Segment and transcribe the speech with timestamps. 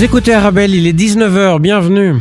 [0.00, 2.14] Vous écoutez Arabelle, il est 19h, bienvenue.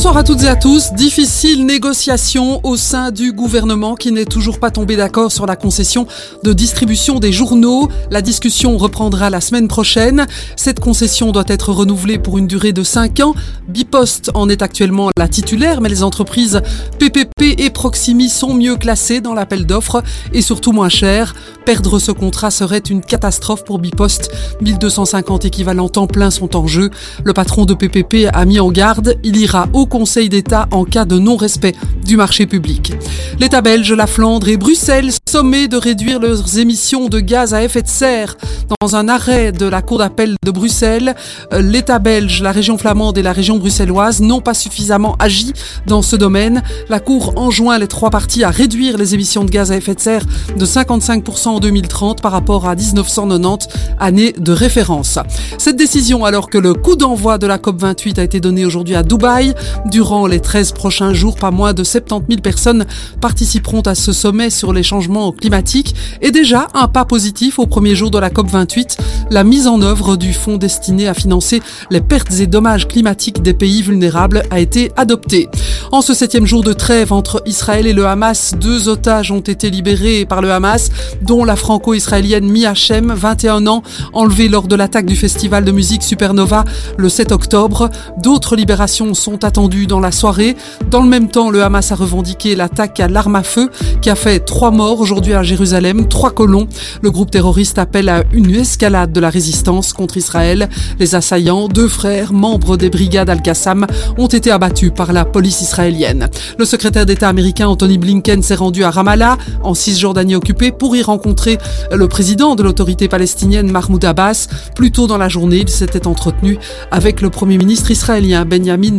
[0.00, 0.94] Bonsoir à toutes et à tous.
[0.94, 6.06] Difficile négociation au sein du gouvernement qui n'est toujours pas tombé d'accord sur la concession
[6.42, 7.90] de distribution des journaux.
[8.10, 10.26] La discussion reprendra la semaine prochaine.
[10.56, 13.34] Cette concession doit être renouvelée pour une durée de 5 ans.
[13.68, 16.62] Bipost en est actuellement la titulaire, mais les entreprises
[16.98, 21.34] PPP et Proximi sont mieux classées dans l'appel d'offres et surtout moins chères.
[21.66, 24.30] Perdre ce contrat serait une catastrophe pour Bipost.
[24.62, 26.88] 1250 équivalents temps plein sont en jeu.
[27.22, 29.18] Le patron de PPP a mis en garde.
[29.22, 31.74] Il ira au Conseil d'État en cas de non-respect
[32.06, 32.92] du marché public.
[33.40, 37.82] L'État belge, la Flandre et Bruxelles sommés de réduire leurs émissions de gaz à effet
[37.82, 38.36] de serre.
[38.80, 41.16] Dans un arrêt de la Cour d'appel de Bruxelles,
[41.52, 45.52] euh, l'État belge, la région flamande et la région bruxelloise n'ont pas suffisamment agi
[45.86, 46.62] dans ce domaine.
[46.88, 50.00] La Cour enjoint les trois parties à réduire les émissions de gaz à effet de
[50.00, 50.24] serre
[50.56, 55.18] de 55% en 2030 par rapport à 1990, année de référence.
[55.58, 59.02] Cette décision, alors que le coup d'envoi de la COP28 a été donné aujourd'hui à
[59.02, 59.54] Dubaï,
[59.86, 62.86] Durant les 13 prochains jours, pas moins de 70 000 personnes
[63.20, 67.94] participeront à ce sommet sur les changements climatiques et déjà un pas positif au premier
[67.94, 68.98] jour de la COP28,
[69.30, 73.54] la mise en œuvre du fonds destiné à financer les pertes et dommages climatiques des
[73.54, 75.48] pays vulnérables a été adopté.
[75.92, 79.70] En ce septième jour de trêve entre Israël et le Hamas, deux otages ont été
[79.70, 80.90] libérés par le Hamas,
[81.22, 83.82] dont la franco-israélienne Mia Shem, 21 ans,
[84.12, 86.64] enlevée lors de l'attaque du festival de musique Supernova
[86.96, 87.90] le 7 octobre.
[88.22, 90.56] D'autres libérations sont attendues dans la soirée.
[90.90, 93.68] Dans le même temps, le Hamas a revendiqué l'attaque à l'arme à feu
[94.00, 96.66] qui a fait trois morts aujourd'hui à Jérusalem, trois colons.
[97.02, 100.68] Le groupe terroriste appelle à une escalade de la résistance contre Israël.
[100.98, 103.86] Les assaillants, deux frères, membres des brigades Al-Qassam,
[104.16, 106.28] ont été abattus par la police israélienne.
[106.58, 111.02] Le secrétaire d'État américain Anthony Blinken s'est rendu à Ramallah, en Cisjordanie occupée, pour y
[111.02, 111.58] rencontrer
[111.92, 114.48] le président de l'autorité palestinienne Mahmoud Abbas.
[114.74, 116.58] Plus tôt dans la journée, il s'était entretenu
[116.90, 118.96] avec le premier ministre israélien Benjamin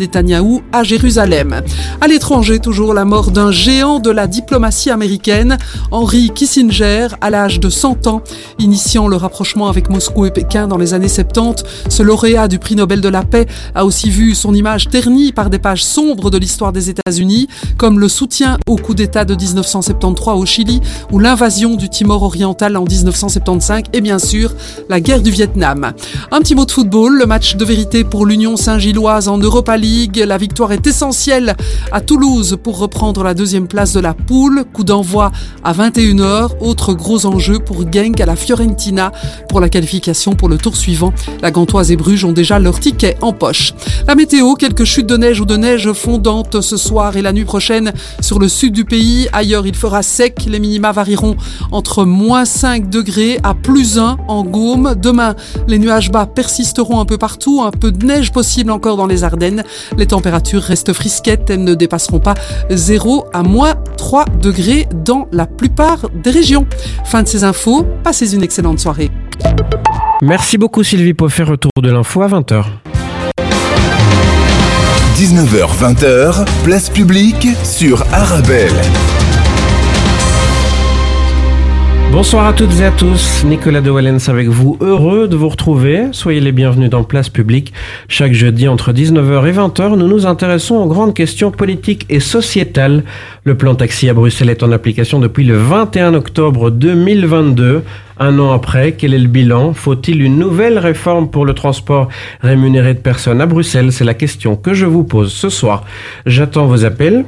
[0.73, 1.61] À Jérusalem.
[2.01, 5.57] À l'étranger, toujours la mort d'un géant de la diplomatie américaine,
[5.91, 8.21] Henry Kissinger, à l'âge de 100 ans,
[8.59, 11.63] initiant le rapprochement avec Moscou et Pékin dans les années 70.
[11.89, 13.45] Ce lauréat du prix Nobel de la paix
[13.75, 17.47] a aussi vu son image ternie par des pages sombres de l'histoire des États-Unis,
[17.77, 20.81] comme le soutien au coup d'État de 1973 au Chili
[21.11, 24.53] ou l'invasion du Timor oriental en 1975 et bien sûr
[24.89, 25.93] la guerre du Vietnam.
[26.31, 30.23] Un petit mot de football, le match de vérité pour l'Union Saint-Gilloise en Europa League,
[30.25, 31.55] la victoire est essentielle
[31.91, 34.63] à Toulouse pour reprendre la deuxième place de la poule.
[34.73, 35.31] Coup d'envoi
[35.63, 36.57] à 21h.
[36.61, 39.11] Autre gros enjeu pour Genk à la Fiorentina
[39.47, 41.13] pour la qualification pour le tour suivant.
[41.43, 43.73] La Gantoise et Bruges ont déjà leur ticket en poche.
[44.07, 47.45] La météo, quelques chutes de neige ou de neige fondante ce soir et la nuit
[47.45, 49.27] prochaine sur le sud du pays.
[49.33, 50.45] Ailleurs, il fera sec.
[50.47, 51.35] Les minima varieront
[51.71, 54.95] entre moins 5 degrés à plus 1 en Gaume.
[54.99, 55.35] Demain,
[55.67, 57.61] les nuages bas persisteront un peu partout.
[57.61, 59.63] Un peu de neige possible encore dans les Ardennes.
[59.97, 62.35] Les températures températures restent frisquettes, elles ne dépasseront pas
[62.69, 66.65] 0 à moins 3 degrés dans la plupart des régions.
[67.03, 69.11] Fin de ces infos, passez une excellente soirée.
[70.21, 72.63] Merci beaucoup Sylvie pour faire retour de l'info à 20h.
[75.17, 78.71] 19h-20h, place publique sur Arabelle.
[82.11, 86.07] Bonsoir à toutes et à tous, Nicolas de Wallens avec vous, heureux de vous retrouver.
[86.11, 87.71] Soyez les bienvenus dans Place Publique.
[88.09, 93.05] Chaque jeudi entre 19h et 20h, nous nous intéressons aux grandes questions politiques et sociétales.
[93.45, 97.81] Le plan taxi à Bruxelles est en application depuis le 21 octobre 2022.
[98.19, 99.73] Un an après, quel est le bilan?
[99.73, 102.09] Faut-il une nouvelle réforme pour le transport
[102.41, 103.93] rémunéré de personnes à Bruxelles?
[103.93, 105.85] C'est la question que je vous pose ce soir.
[106.25, 107.23] J'attends vos appels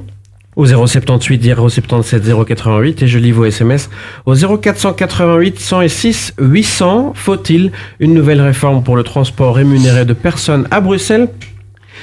[0.55, 3.89] au 078 077 088 et je lis vos SMS
[4.25, 7.13] au 0488 106 800.
[7.15, 11.29] Faut-il une nouvelle réforme pour le transport rémunéré de personnes à Bruxelles?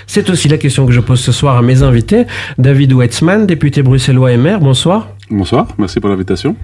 [0.07, 2.27] C'est aussi la question que je pose ce soir à mes invités.
[2.59, 5.09] David Weitzman, député bruxellois et maire, bonsoir.
[5.31, 6.57] Bonsoir, merci pour l'invitation.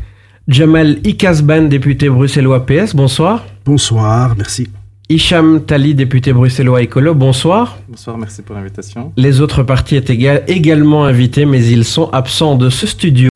[0.49, 3.44] Jamal Ikasban, député bruxellois PS, bonsoir.
[3.65, 4.69] Bonsoir, merci.
[5.08, 7.79] Hicham Tali, député bruxellois écolo, bonsoir.
[7.88, 9.12] Bonsoir, merci pour l'invitation.
[9.17, 13.29] Les autres partis étaient également invités, mais ils sont absents de ce studio.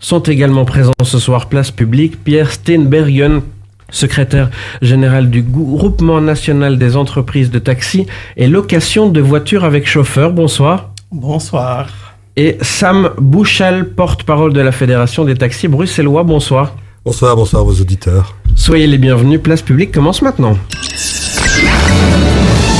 [0.00, 3.40] Sont également présents ce soir, place publique, Pierre Steenbergen,
[3.88, 4.50] secrétaire
[4.82, 8.06] général du Groupement national des entreprises de taxi
[8.36, 10.32] et location de voitures avec chauffeur.
[10.34, 10.90] Bonsoir.
[11.10, 11.88] Bonsoir.
[12.36, 16.22] Et Sam Bouchal, porte-parole de la Fédération des taxis bruxellois.
[16.22, 16.74] Bonsoir.
[17.04, 18.36] Bonsoir, bonsoir vos auditeurs.
[18.56, 20.58] Soyez les bienvenus, Place Publique commence maintenant.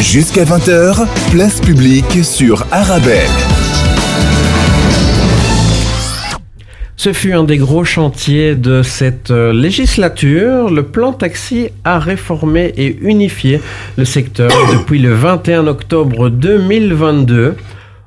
[0.00, 3.28] Jusqu'à 20h, Place Publique sur Arabelle.
[6.96, 10.68] Ce fut un des gros chantiers de cette euh, législature.
[10.68, 13.60] Le plan taxi a réformé et unifié
[13.96, 17.54] le secteur depuis le 21 octobre 2022.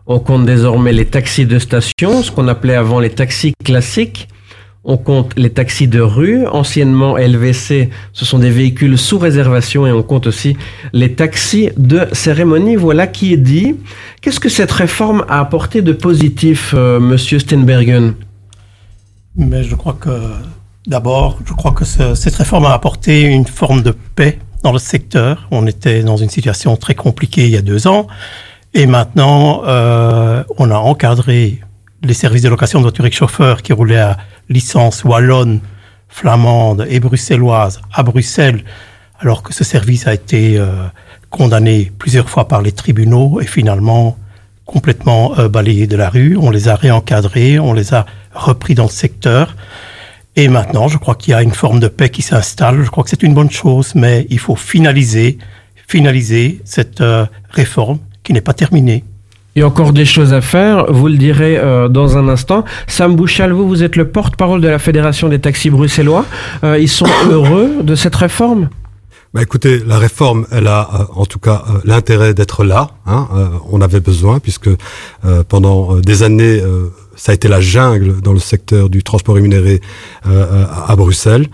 [0.08, 4.28] On compte désormais les taxis de station, ce qu'on appelait avant les taxis classiques.
[4.84, 9.92] On compte les taxis de rue, anciennement LVC, ce sont des véhicules sous réservation et
[9.92, 10.58] on compte aussi
[10.92, 12.76] les taxis de cérémonie.
[12.76, 13.76] Voilà qui est dit.
[14.22, 18.16] Qu'est-ce que cette réforme a apporté de positif, euh, Monsieur Steinbergen
[19.36, 20.10] mais je crois que,
[20.88, 24.80] d'abord, je crois que ce, cette réforme a apporté une forme de paix dans le
[24.80, 25.48] secteur.
[25.52, 28.08] On était dans une situation très compliquée il y a deux ans.
[28.74, 31.62] Et maintenant, euh, on a encadré
[32.04, 34.18] les services de location de voitures avec chauffeurs qui roulaient à
[34.50, 35.60] licence wallonne,
[36.10, 38.64] flamande et bruxelloise à Bruxelles,
[39.20, 40.86] alors que ce service a été euh,
[41.30, 44.18] condamné plusieurs fois par les tribunaux et finalement
[44.66, 46.38] complètement euh, balayé de la rue.
[46.38, 49.56] On les a réencadrés, on les a repris dans le secteur.
[50.36, 52.84] Et maintenant, je crois qu'il y a une forme de paix qui s'installe.
[52.84, 55.38] Je crois que c'est une bonne chose, mais il faut finaliser,
[55.88, 59.04] finaliser cette euh, réforme qui n'est pas terminée.
[59.56, 62.64] Il y a encore des choses à faire, vous le direz euh, dans un instant.
[62.88, 66.26] Sam Bouchal, vous, vous êtes le porte-parole de la Fédération des taxis bruxellois.
[66.64, 68.70] Euh, ils sont heureux de cette réforme?
[69.34, 72.92] Bah écoutez, la réforme, elle a euh, en tout cas l'intérêt d'être là.
[73.06, 73.28] Hein,
[73.70, 74.70] on avait besoin puisque
[75.50, 76.62] pendant des années,
[77.16, 79.82] ça a été la jungle dans le secteur du transport rémunéré
[80.26, 81.48] à Bruxelles.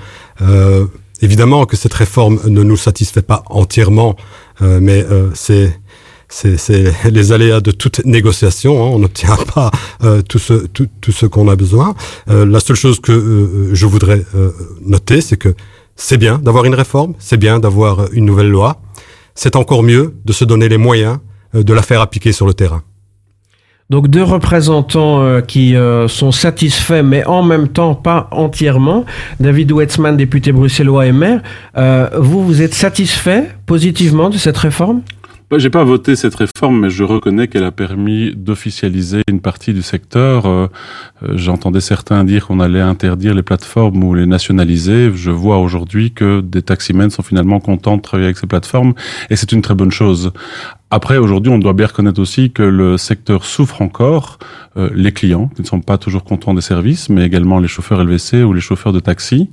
[1.22, 4.16] évidemment que cette réforme ne nous satisfait pas entièrement,
[4.60, 5.06] mais
[5.36, 5.80] c'est
[6.30, 6.58] c'est
[7.10, 8.84] les aléas de toute négociation.
[8.84, 9.72] Hein, on n'obtient pas
[10.28, 11.96] tout ce tout, tout ce qu'on a besoin.
[12.28, 14.24] la seule chose que je voudrais
[14.82, 15.56] noter, c'est que
[15.96, 18.80] c'est bien d'avoir une réforme, c'est bien d'avoir une nouvelle loi.
[19.36, 21.18] C'est encore mieux de se donner les moyens
[21.56, 22.84] euh, de la faire appliquer sur le terrain.
[23.90, 29.06] Donc deux représentants euh, qui euh, sont satisfaits, mais en même temps pas entièrement.
[29.40, 31.42] David Wetzmann, député bruxellois et maire,
[32.20, 35.02] vous, vous êtes satisfait positivement de cette réforme?
[35.56, 39.82] J'ai pas voté cette réforme, mais je reconnais qu'elle a permis d'officialiser une partie du
[39.82, 40.46] secteur.
[40.46, 40.68] Euh,
[41.24, 45.10] euh, j'entendais certains dire qu'on allait interdire les plateformes ou les nationaliser.
[45.16, 48.94] Je vois aujourd'hui que des taximens sont finalement contents de travailler avec ces plateformes,
[49.30, 50.34] et c'est une très bonne chose.
[50.90, 54.40] Après, aujourd'hui, on doit bien reconnaître aussi que le secteur souffre encore,
[54.78, 58.02] euh, les clients qui ne sont pas toujours contents des services, mais également les chauffeurs
[58.02, 59.50] LVC ou les chauffeurs de taxi.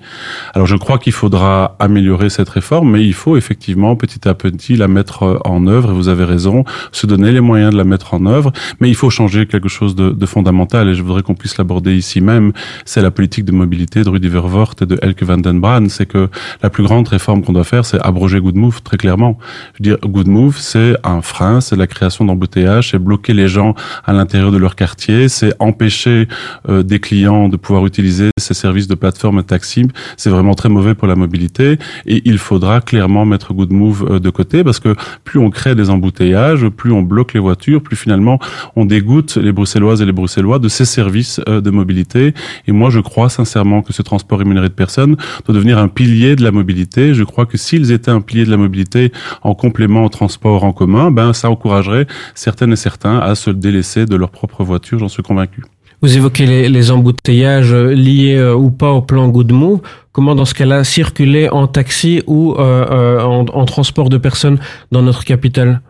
[0.54, 4.76] Alors, je crois qu'il faudra améliorer cette réforme, mais il faut effectivement petit à petit
[4.76, 5.90] la mettre euh, en œuvre.
[5.90, 8.94] Et vous avez raison, se donner les moyens de la mettre en œuvre, mais il
[8.94, 10.88] faut changer quelque chose de, de fondamental.
[10.88, 12.52] Et je voudrais qu'on puisse l'aborder ici même.
[12.84, 15.88] C'est la politique de mobilité de Rudy Vervoort et de Elke van den Braan.
[15.88, 16.28] C'est que
[16.62, 19.36] la plus grande réforme qu'on doit faire, c'est abroger Good Move très clairement.
[19.72, 23.48] Je veux dire, Good Move, c'est un frein, c'est la création d'embouteillages, c'est bloquer les
[23.48, 23.74] gens
[24.04, 26.28] à l'intérieur de leur quartier, c'est empêcher
[26.68, 29.86] euh, des clients de pouvoir utiliser ces services de plateforme taxi.
[30.16, 34.18] C'est vraiment très mauvais pour la mobilité et il faudra clairement mettre Good Move euh,
[34.18, 34.94] de côté parce que
[35.24, 38.38] plus on crée des embouteillages, plus on bloque les voitures, plus finalement
[38.76, 42.34] on dégoûte les Bruxelloises et les Bruxellois de ces services euh, de mobilité.
[42.66, 46.36] Et moi, je crois sincèrement que ce transport rémunéré de personnes doit devenir un pilier
[46.36, 47.14] de la mobilité.
[47.14, 49.12] Je crois que s'ils étaient un pilier de la mobilité
[49.42, 54.04] en complément au transport en commun, ben ça encouragerait certaines et certains à se délaisser
[54.04, 55.62] de leur propre voiture, j'en suis convaincu.
[56.02, 59.80] Vous évoquez les, embouteillages euh, liés euh, ou pas au plan Good Move.
[60.12, 64.58] Comment dans ce cas-là circuler en taxi ou euh, en transport de personnes
[64.92, 65.80] dans notre capitale?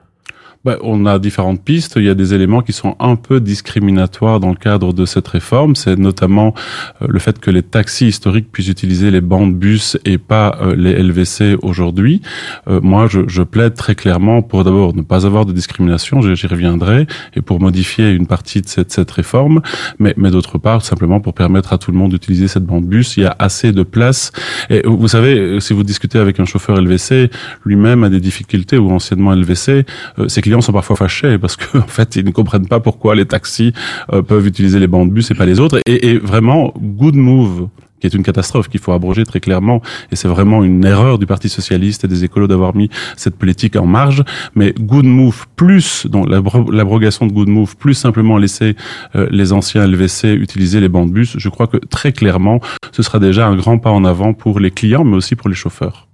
[0.64, 1.94] Bah, on a différentes pistes.
[1.96, 5.28] Il y a des éléments qui sont un peu discriminatoires dans le cadre de cette
[5.28, 5.76] réforme.
[5.76, 6.54] C'est notamment
[7.02, 10.74] euh, le fait que les taxis historiques puissent utiliser les bandes bus et pas euh,
[10.74, 12.22] les LVC aujourd'hui.
[12.68, 16.46] Euh, moi, je, je, plaide très clairement pour d'abord ne pas avoir de discrimination, j'y
[16.46, 19.60] reviendrai, et pour modifier une partie de cette, cette réforme,
[19.98, 23.18] mais, mais d'autre part, simplement pour permettre à tout le monde d'utiliser cette bande bus.
[23.18, 24.32] Il y a assez de place.
[24.70, 27.30] Et vous savez, si vous discutez avec un chauffeur LVC,
[27.66, 29.84] lui-même a des difficultés, ou anciennement LVC,
[30.28, 33.26] c'est clients sont parfois fâchés parce que en fait ils ne comprennent pas pourquoi les
[33.26, 33.72] taxis
[34.12, 35.80] euh, peuvent utiliser les bancs de bus et pas les autres.
[35.86, 37.68] Et, et vraiment, good move
[38.00, 39.80] qui est une catastrophe qu'il faut abroger très clairement.
[40.12, 43.76] Et c'est vraiment une erreur du Parti socialiste et des écolos d'avoir mis cette politique
[43.76, 44.22] en marge.
[44.54, 48.76] Mais Good Move plus, donc l'abrogation de Good Move, plus simplement laisser
[49.16, 52.60] euh, les anciens LVC utiliser les bancs de bus, je crois que très clairement,
[52.92, 55.54] ce sera déjà un grand pas en avant pour les clients, mais aussi pour les
[55.54, 56.06] chauffeurs.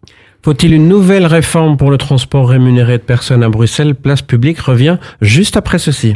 [0.42, 3.94] Faut-il une nouvelle réforme pour le transport rémunéré de personnes à Bruxelles?
[3.94, 6.14] Place publique revient juste après ceci.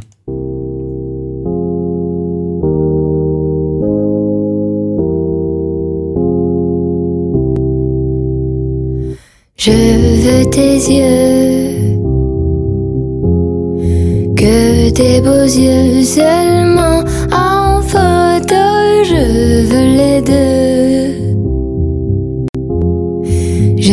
[9.57, 11.99] Je veux tes yeux,
[14.37, 18.55] que tes beaux yeux seulement en photo.
[19.05, 20.54] Je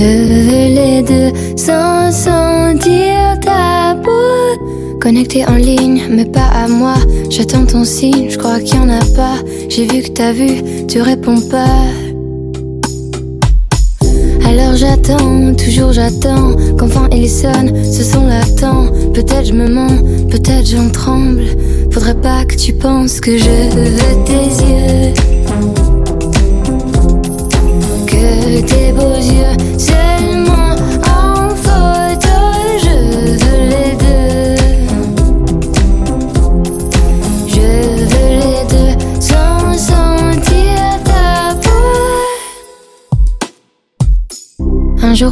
[0.02, 4.98] Je veux les deux sans sentir ta peau.
[5.00, 6.96] Connecté en ligne, mais pas à moi.
[7.30, 9.36] J'attends ton signe, je crois qu'il y en a pas.
[9.70, 11.86] J'ai vu que t'as vu, tu réponds pas.
[14.44, 18.88] Alors j'attends, toujours j'attends, qu'enfin il sonne, ce son l'attend.
[19.14, 21.44] Peut-être je me mens, peut-être j'en tremble.
[21.92, 25.91] Faudrait pas que tu penses que je veux tes yeux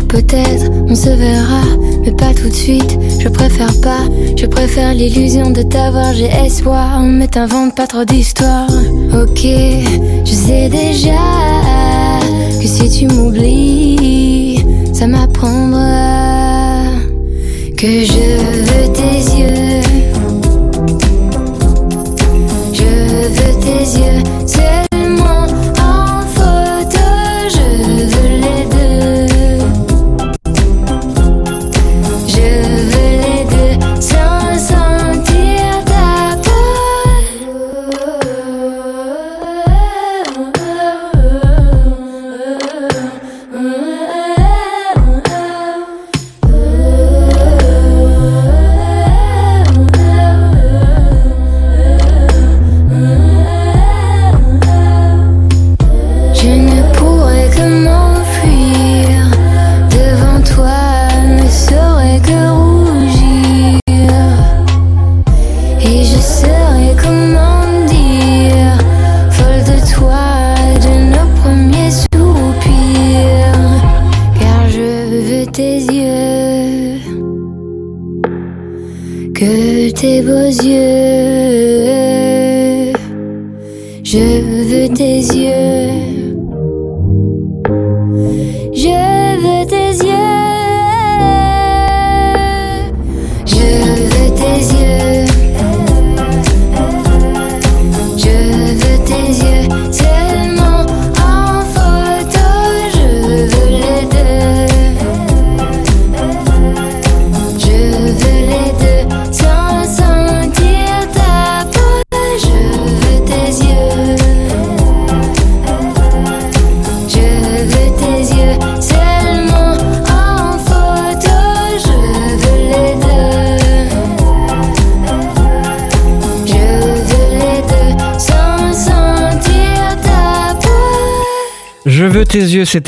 [0.10, 1.62] peut-être on se verra,
[2.04, 2.98] mais pas tout de suite.
[3.20, 4.04] Je préfère pas,
[4.36, 6.14] je préfère l'illusion de t'avoir.
[6.14, 8.70] J'ai espoir, mais t'invente pas trop d'histoires.
[9.14, 9.46] Ok,
[10.26, 12.09] je sais déjà
[12.60, 16.84] que si tu m'oublies, ça m'apprendra
[17.78, 18.26] que je
[18.68, 19.82] veux tes yeux.
[22.74, 24.24] Je veux tes yeux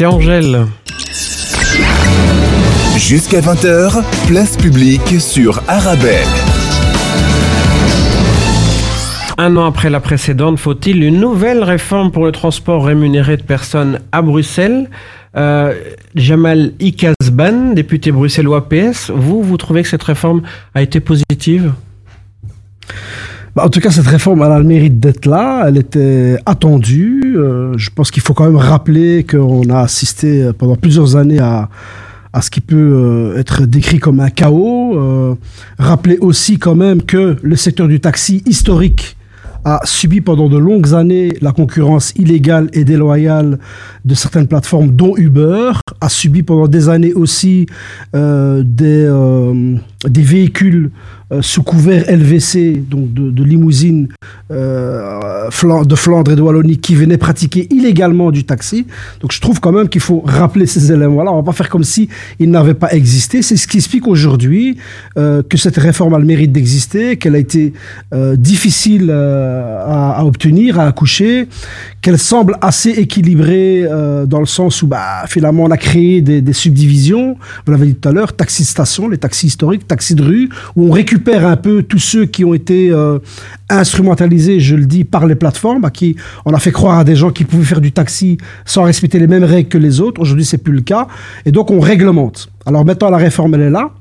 [0.02, 0.66] c'était Angèle.
[2.98, 6.26] Jusqu'à 20h, place publique sur Arabelle.
[9.38, 14.00] Un an après la précédente, faut-il une nouvelle réforme pour le transport rémunéré de personnes
[14.12, 14.90] à Bruxelles?
[15.38, 15.76] Euh,
[16.16, 20.42] Jamal Ikazban, député bruxellois PS, vous, vous trouvez que cette réforme
[20.74, 21.74] a été positive?
[23.56, 25.66] Bah, en tout cas, cette réforme, elle a le mérite d'être là.
[25.68, 27.36] Elle était attendue.
[27.36, 31.40] Euh, je pense qu'il faut quand même rappeler qu'on a assisté euh, pendant plusieurs années
[31.40, 31.68] à,
[32.42, 35.38] ce qui peut euh, être décrit comme un chaos.
[35.78, 39.18] Rappeler aussi quand même que le secteur du taxi historique
[39.64, 43.60] a subi pendant de longues années la concurrence illégale et déloyale
[44.06, 47.68] de certaines plateformes, dont Uber, a subi pendant des années aussi
[48.14, 49.08] des
[50.08, 50.90] véhicules
[51.32, 54.10] euh, sous couvert LVC, donc de, de limousines
[54.52, 55.48] euh,
[55.86, 58.86] de Flandre et de Wallonie qui venaient pratiquer illégalement du taxi.
[59.22, 61.32] Donc je trouve quand même qu'il faut rappeler ces éléments-là.
[61.32, 62.10] On va pas faire comme si
[62.40, 63.42] ils n'avaient pas existé.
[63.42, 64.76] C'est ce qui explique aujourd'hui
[65.18, 67.72] euh, que cette réforme a le mérite d'exister, qu'elle a été
[68.36, 71.48] difficile à, obtenir, à accoucher,
[72.02, 73.88] qu'elle semble assez équilibrée
[74.28, 77.96] dans le sens où bah, finalement on a créé des, des subdivisions, vous l'avez dit
[77.96, 81.56] tout à l'heure, taxi station, les taxis historiques, taxis de rue, où on récupère un
[81.56, 83.20] peu tous ceux qui ont été euh,
[83.70, 87.16] instrumentalisés, je le dis, par les plateformes, à qui on a fait croire à des
[87.16, 90.22] gens qui pouvaient faire du taxi sans respecter les mêmes règles que les autres.
[90.22, 91.08] Aujourd'hui, c'est plus le cas.
[91.46, 92.50] Et donc, on réglemente.
[92.66, 93.92] Alors maintenant, la réforme, elle est là.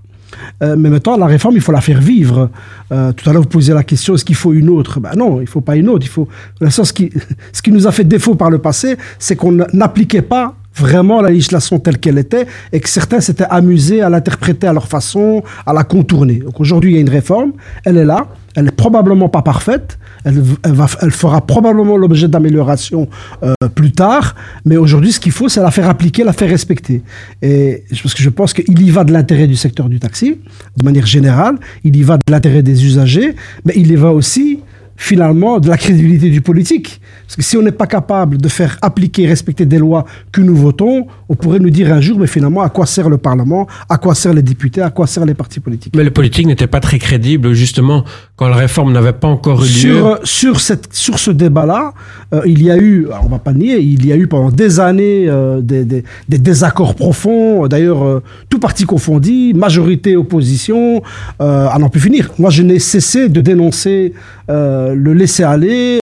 [0.62, 2.50] Euh, mais maintenant, la réforme, il faut la faire vivre.
[2.92, 5.00] Euh, tout à l'heure, vous posiez la question, est-ce qu'il faut une autre?
[5.00, 6.06] Ben Non, il faut pas une autre.
[6.06, 6.28] Il faut...
[6.68, 7.10] Ce, qui,
[7.52, 11.30] ce qui nous a fait défaut par le passé, c'est qu'on n'appliquait pas vraiment la
[11.30, 15.72] législation telle qu'elle était et que certains s'étaient amusés à l'interpréter à leur façon, à
[15.72, 16.36] la contourner.
[16.36, 17.52] Donc aujourd'hui, il y a une réforme,
[17.84, 23.08] elle est là, elle est probablement pas parfaite, elle, va, elle fera probablement l'objet d'amélioration
[23.42, 24.34] euh, plus tard,
[24.64, 27.02] mais aujourd'hui, ce qu'il faut, c'est la faire appliquer, la faire respecter.
[27.42, 30.38] Et parce que je pense qu'il y va de l'intérêt du secteur du taxi,
[30.76, 33.34] de manière générale, il y va de l'intérêt des usagers,
[33.64, 34.60] mais il y va aussi
[35.00, 37.00] finalement de la crédibilité du politique.
[37.26, 40.54] Parce que si on n'est pas capable de faire appliquer, respecter des lois que nous
[40.54, 43.96] votons, on pourrait nous dire un jour, mais finalement, à quoi sert le Parlement, à
[43.96, 45.94] quoi servent les députés, à quoi servent les partis politiques?
[45.96, 48.04] Mais le politique n'était pas très crédible, justement,
[48.40, 49.68] quand la réforme n'avait pas encore eu lieu.
[49.68, 51.92] Sur, sur, cette, sur ce débat-là,
[52.32, 54.80] euh, il y a eu, on va pas nier, il y a eu pendant des
[54.80, 61.02] années euh, des, des, désaccords profonds, d'ailleurs, euh, tout parti confondu, majorité, opposition,
[61.38, 62.30] à n'en plus finir.
[62.38, 64.14] Moi, je n'ai cessé de dénoncer
[64.48, 65.98] le laisser-aller,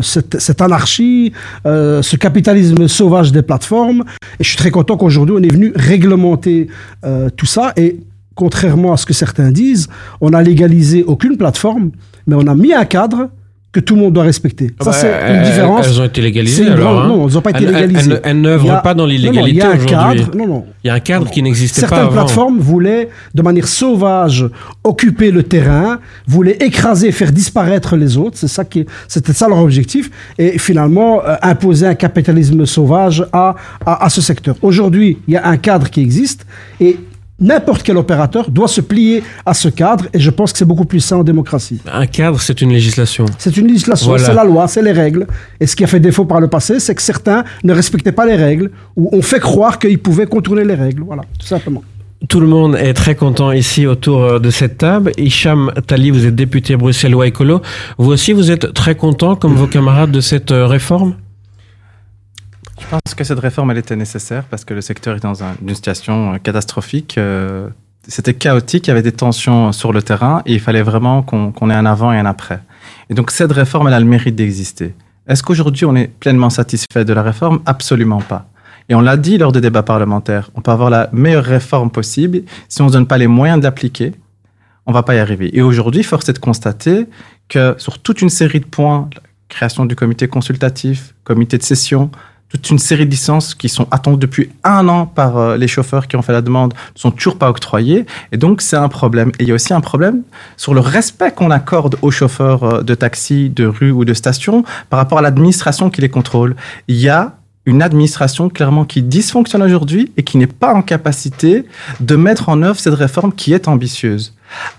[0.00, 1.32] cette, cette, anarchie,
[1.64, 4.04] ce capitalisme sauvage des plateformes.
[4.40, 6.68] Et je suis très content qu'aujourd'hui, on est venu réglementer
[7.36, 7.72] tout ça.
[7.76, 7.98] Et
[8.34, 9.88] contrairement à ce que certains disent,
[10.20, 11.90] on n'a légalisé aucune plateforme,
[12.26, 13.28] mais on a mis un cadre
[13.74, 14.68] que tout le monde doit respecter.
[14.80, 15.86] ça, bah, c'est une différence.
[15.86, 17.08] Elles ont été légalisées alors hein.
[17.08, 18.14] Non, elles n'ont pas été légalisées.
[18.22, 20.26] Elles, n'œuvrent pas dans l'illégalité aujourd'hui.
[20.36, 20.64] Non, non.
[20.84, 24.48] Il y a un cadre qui n'existait pas Certaines plateformes voulaient, de manière sauvage,
[24.84, 25.98] occuper le terrain,
[26.28, 28.38] voulaient écraser, faire disparaître les autres.
[28.38, 30.08] C'est ça qui, c'était ça leur objectif.
[30.38, 34.54] Et finalement, euh, imposer un capitalisme sauvage à, à, à ce secteur.
[34.62, 36.46] Aujourd'hui, il y a un cadre qui existe
[36.80, 36.96] et
[37.40, 40.84] n'importe quel opérateur doit se plier à ce cadre et je pense que c'est beaucoup
[40.84, 41.80] plus sain en démocratie.
[41.90, 43.26] Un cadre, c'est une législation.
[43.38, 45.26] C'est une législation, c'est la loi, c'est les règles.
[45.60, 48.26] Et ce qui a fait défaut par le passé, c'est que certains ne respectaient pas
[48.26, 51.02] les règles ou ont fait croire qu'ils pouvaient contourner les règles.
[51.02, 51.82] Voilà, tout simplement.
[52.28, 55.12] Tout le monde est très content ici autour euh, de cette table.
[55.18, 57.60] Hicham Tali, vous êtes député bruxellois écolo.
[57.98, 61.16] Vous aussi, vous êtes très content, comme vos camarades, de cette euh, réforme?
[62.80, 65.74] Je pense que cette réforme, elle était nécessaire parce que le secteur est dans une
[65.74, 67.18] situation euh, catastrophique.
[67.18, 67.68] Euh,
[68.06, 71.70] c'était chaotique, il y avait des tensions sur le terrain et il fallait vraiment qu'on
[71.70, 72.60] ait un avant et un après.
[73.08, 74.94] Et donc cette réforme, elle a le mérite d'exister.
[75.26, 77.60] Est-ce qu'aujourd'hui, on est pleinement satisfait de la réforme?
[77.64, 78.46] Absolument pas.
[78.90, 82.42] Et on l'a dit lors des débats parlementaires, on peut avoir la meilleure réforme possible.
[82.68, 84.12] Si on ne se donne pas les moyens de l'appliquer,
[84.84, 85.56] on ne va pas y arriver.
[85.56, 87.06] Et aujourd'hui, force est de constater
[87.48, 89.08] que sur toute une série de points,
[89.48, 92.10] création du comité consultatif, comité de session,
[92.54, 96.06] toute une série de licences qui sont attendues depuis un an par euh, les chauffeurs
[96.06, 98.06] qui ont fait la demande ne sont toujours pas octroyées.
[98.30, 99.30] Et donc, c'est un problème.
[99.38, 100.22] Et il y a aussi un problème
[100.56, 104.64] sur le respect qu'on accorde aux chauffeurs euh, de taxi, de rue ou de station
[104.88, 106.54] par rapport à l'administration qui les contrôle.
[106.86, 107.34] Il y a
[107.66, 111.64] une administration clairement qui dysfonctionne aujourd'hui et qui n'est pas en capacité
[111.98, 114.34] de mettre en œuvre cette réforme qui est ambitieuse,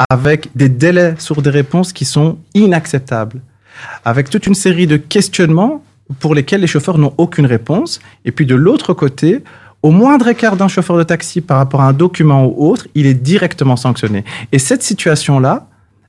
[0.10, 3.42] avec des délais sur des réponses qui sont inacceptables,
[4.06, 5.84] avec toute une série de questionnements
[6.20, 8.00] pour lesquels les chauffeurs n'ont aucune réponse.
[8.26, 9.44] Et puis de l'autre côté,
[9.82, 13.06] au moindre écart d'un chauffeur de taxi par rapport à un document ou autre, il
[13.06, 14.24] est directement sanctionné.
[14.52, 15.68] Et cette situation-là,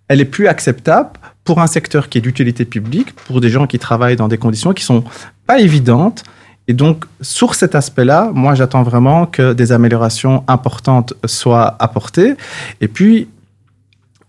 [0.08, 1.10] elle est plus acceptable
[1.44, 4.72] pour un secteur qui est d'utilité publique, pour des gens qui travaillent dans des conditions
[4.72, 5.04] qui sont
[5.46, 6.24] pas évidentes.
[6.68, 12.34] Et donc, sur cet aspect-là, moi, j'attends vraiment que des améliorations importantes soient apportées.
[12.80, 13.28] Et puis,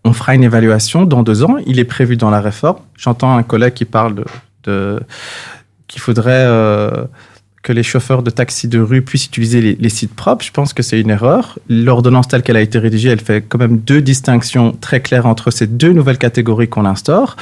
[0.03, 1.57] on fera une évaluation dans deux ans.
[1.65, 2.79] Il est prévu dans la réforme.
[2.95, 4.25] J'entends un collègue qui parle de,
[4.63, 4.99] de
[5.87, 7.05] qu'il faudrait euh,
[7.63, 10.45] que les chauffeurs de taxi de rue puissent utiliser les, sites propres.
[10.45, 11.59] Je pense que c'est une erreur.
[11.69, 15.51] L'ordonnance telle qu'elle a été rédigée, elle fait quand même deux distinctions très claires entre
[15.51, 17.35] ces deux nouvelles catégories qu'on instaure.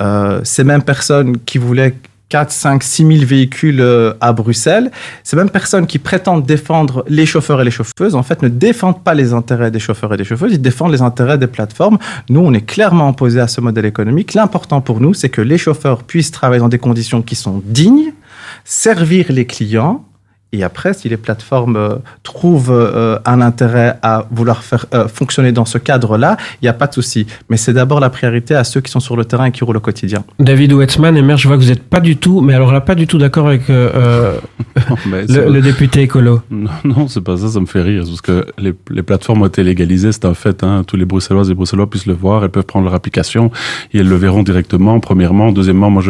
[0.00, 1.94] Euh, ces mêmes personnes qui voulaient
[2.28, 4.90] 4, 5, 6 000 véhicules euh, à Bruxelles.
[5.22, 9.02] Ces mêmes personnes qui prétendent défendre les chauffeurs et les chauffeuses, en fait, ne défendent
[9.02, 11.98] pas les intérêts des chauffeurs et des chauffeuses, ils défendent les intérêts des plateformes.
[12.28, 14.34] Nous, on est clairement opposés à ce modèle économique.
[14.34, 18.12] L'important pour nous, c'est que les chauffeurs puissent travailler dans des conditions qui sont dignes,
[18.64, 20.04] servir les clients
[20.52, 25.50] et après, si les plateformes euh, trouvent euh, un intérêt à vouloir faire euh, fonctionner
[25.50, 27.26] dans ce cadre-là, il n'y a pas de souci.
[27.50, 29.78] Mais c'est d'abord la priorité à ceux qui sont sur le terrain et qui roulent
[29.78, 30.22] au quotidien.
[30.38, 32.94] David Wetzman, et je vois que vous n'êtes pas du tout, mais alors là, pas
[32.94, 34.40] du tout d'accord avec le,
[35.60, 36.42] député écolo.
[36.48, 38.04] Non, non c'est pas ça, ça me fait rire.
[38.06, 40.62] Parce que les, les plateformes ont été légalisées, c'est un fait.
[40.62, 43.50] Hein, tous les Bruxelloises et Bruxellois puissent le voir, elles peuvent prendre leur application
[43.92, 45.50] et elles le verront directement, premièrement.
[45.50, 46.04] Deuxièmement, moi,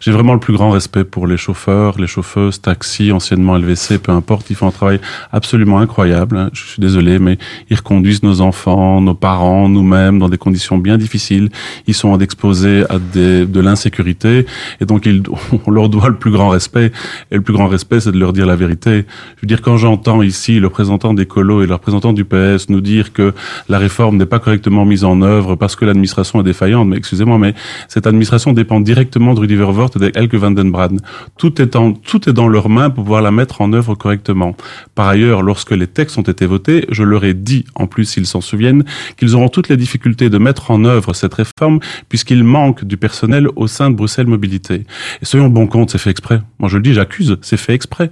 [0.00, 4.12] j'ai vraiment le plus grand respect pour les chauffeurs, les chauffeuses, taxis, anciennement LVC peu
[4.12, 5.00] importe, ils font un travail
[5.32, 6.36] absolument incroyable.
[6.36, 6.50] Hein.
[6.52, 7.38] Je suis désolé, mais
[7.70, 11.50] ils reconduisent nos enfants, nos parents, nous-mêmes dans des conditions bien difficiles.
[11.86, 14.46] Ils sont exposés à des, de l'insécurité
[14.80, 15.22] et donc ils,
[15.66, 16.92] on leur doit le plus grand respect.
[17.30, 19.04] Et le plus grand respect, c'est de leur dire la vérité.
[19.36, 22.68] Je veux dire, quand j'entends ici le représentant des colos et le représentant du PS
[22.68, 23.32] nous dire que
[23.68, 27.38] la réforme n'est pas correctement mise en œuvre parce que l'administration est défaillante, mais excusez-moi,
[27.38, 27.54] mais
[27.88, 31.00] cette administration dépend directement de Rudy Vervoort et d'Elke van den Brand.
[31.36, 33.94] Tout est, en, tout est dans leurs mains pour pouvoir la mettre en en œuvre
[33.94, 34.54] correctement.
[34.94, 38.26] Par ailleurs, lorsque les textes ont été votés, je leur ai dit, en plus s'ils
[38.26, 38.84] s'en souviennent,
[39.16, 43.48] qu'ils auront toutes les difficultés de mettre en œuvre cette réforme puisqu'il manque du personnel
[43.56, 44.84] au sein de Bruxelles Mobilité.
[45.20, 46.40] Et soyons bon compte, c'est fait exprès.
[46.58, 48.10] Moi je le dis, j'accuse, c'est fait exprès.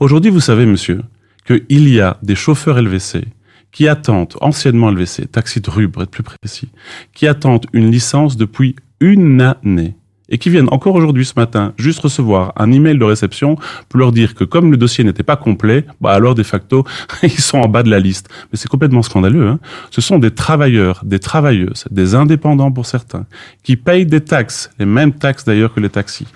[0.00, 1.02] Aujourd'hui, vous savez, monsieur,
[1.46, 3.24] qu'il y a des chauffeurs LVC
[3.72, 6.68] qui attendent, anciennement LVC, taxi de rue pour être plus précis,
[7.14, 9.94] qui attendent une licence depuis une année
[10.32, 13.56] et qui viennent encore aujourd'hui ce matin juste recevoir un email de réception
[13.88, 16.84] pour leur dire que comme le dossier n'était pas complet, bah alors de facto
[17.22, 18.28] ils sont en bas de la liste.
[18.50, 19.46] Mais c'est complètement scandaleux.
[19.46, 23.26] Hein Ce sont des travailleurs, des travailleuses, des indépendants pour certains,
[23.62, 26.26] qui payent des taxes, les mêmes taxes d'ailleurs que les taxis,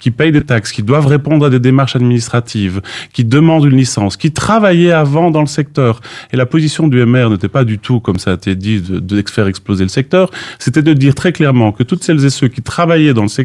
[0.00, 4.16] qui payent des taxes, qui doivent répondre à des démarches administratives, qui demandent une licence,
[4.16, 6.00] qui travaillaient avant dans le secteur.
[6.32, 8.98] Et la position du MR n'était pas du tout, comme ça a été dit, de,
[8.98, 10.30] de faire exploser le secteur.
[10.58, 13.43] C'était de dire très clairement que toutes celles et ceux qui travaillaient dans le secteur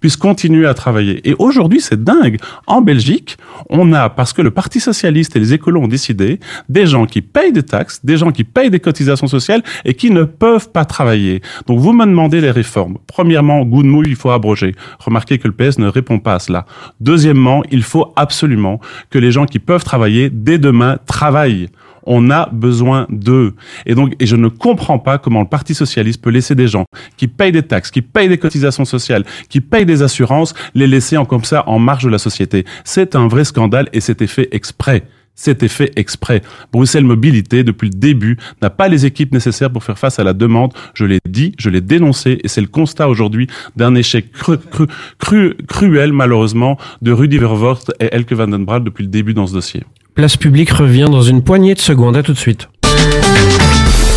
[0.00, 1.28] puissent continuer à travailler.
[1.28, 2.38] Et aujourd'hui, c'est dingue.
[2.66, 3.36] En Belgique,
[3.68, 7.22] on a, parce que le Parti socialiste et les écolos ont décidé, des gens qui
[7.22, 10.84] payent des taxes, des gens qui payent des cotisations sociales et qui ne peuvent pas
[10.84, 11.42] travailler.
[11.66, 12.98] Donc vous me demandez les réformes.
[13.06, 14.74] Premièrement, goût de mouille, il faut abroger.
[14.98, 16.66] Remarquez que le PS ne répond pas à cela.
[17.00, 18.80] Deuxièmement, il faut absolument
[19.10, 21.68] que les gens qui peuvent travailler dès demain travaillent
[22.06, 23.54] on a besoin d'eux.
[23.86, 26.84] Et donc, et je ne comprends pas comment le Parti socialiste peut laisser des gens
[27.16, 31.16] qui payent des taxes, qui payent des cotisations sociales, qui payent des assurances, les laisser
[31.16, 32.64] en comme ça en marge de la société.
[32.84, 35.04] C'est un vrai scandale et c'était fait exprès.
[35.36, 36.42] C'était fait exprès.
[36.72, 40.32] Bruxelles Mobilité, depuis le début, n'a pas les équipes nécessaires pour faire face à la
[40.32, 40.72] demande.
[40.94, 44.86] Je l'ai dit, je l'ai dénoncé, et c'est le constat aujourd'hui d'un échec cru, cru,
[45.18, 49.48] cru, cruel, malheureusement, de Rudy Vervoort et Elke van den Braal depuis le début dans
[49.48, 49.82] ce dossier.
[50.14, 52.16] Place publique revient dans une poignée de secondes.
[52.16, 52.68] À tout de suite.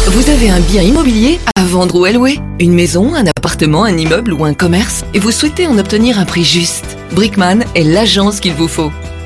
[0.06, 2.38] Vous avez un bien immobilier à vendre ou à louer?
[2.60, 5.06] Une maison, un appartement, un immeuble ou un commerce?
[5.16, 7.00] Et vous souhaitez en obtenir un prix juste?
[7.14, 8.92] Brickman est l'agence qu'il vous faut.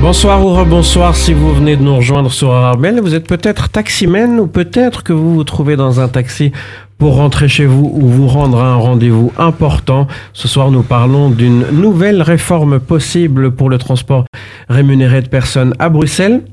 [0.00, 3.00] Bonsoir ou rebonsoir si vous venez de nous rejoindre sur Arabelle.
[3.00, 6.52] Vous êtes peut-être taximène ou peut-être que vous vous trouvez dans un taxi
[6.96, 10.08] pour rentrer chez vous ou vous rendre à un rendez-vous important.
[10.32, 14.24] Ce soir, nous parlons d'une nouvelle réforme possible pour le transport
[14.70, 16.44] rémunéré de personnes à Bruxelles.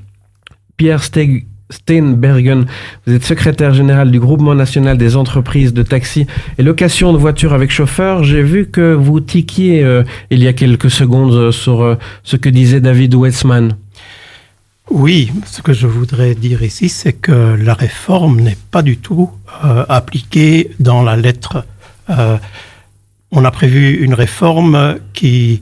[0.76, 2.66] Pierre Steg Steinbergen,
[3.06, 6.26] vous êtes secrétaire général du groupement national des entreprises de taxi
[6.58, 8.24] et location de voitures avec chauffeur.
[8.24, 12.38] J'ai vu que vous tiquiez euh, il y a quelques secondes euh, sur euh, ce
[12.38, 13.76] que disait David Wetzman.
[14.90, 19.30] Oui, ce que je voudrais dire ici, c'est que la réforme n'est pas du tout
[19.90, 21.66] appliquée dans la lettre.
[22.08, 25.62] On a prévu une réforme qui,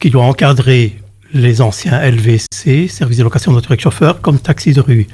[0.00, 1.01] qui doit encadrer
[1.32, 5.06] les anciens LVC, services de location de voiture avec chauffeur, comme taxis de rue.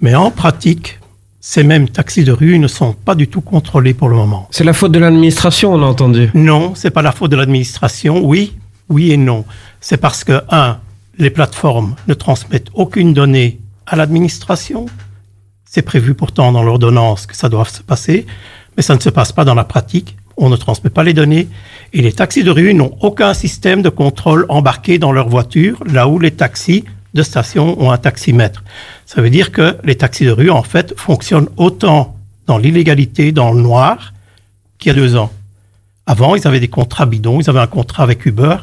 [0.00, 0.98] Mais en pratique,
[1.40, 4.48] ces mêmes taxis de rue ne sont pas du tout contrôlés pour le moment.
[4.50, 6.30] C'est la faute de l'administration, on a entendu.
[6.34, 8.20] Non, c'est pas la faute de l'administration.
[8.24, 8.54] Oui,
[8.88, 9.44] oui et non.
[9.80, 10.78] C'est parce que, un,
[11.18, 14.86] les plateformes ne transmettent aucune donnée à l'administration.
[15.64, 18.26] C'est prévu pourtant dans l'ordonnance que ça doit se passer,
[18.76, 20.16] mais ça ne se passe pas dans la pratique.
[20.36, 21.48] On ne transmet pas les données.
[21.92, 26.08] Et les taxis de rue n'ont aucun système de contrôle embarqué dans leur voiture, là
[26.08, 28.62] où les taxis de station ont un taximètre.
[29.06, 32.16] Ça veut dire que les taxis de rue, en fait, fonctionnent autant
[32.46, 34.12] dans l'illégalité, dans le noir,
[34.78, 35.30] qu'il y a deux ans.
[36.06, 38.56] Avant, ils avaient des contrats bidons, ils avaient un contrat avec Uber,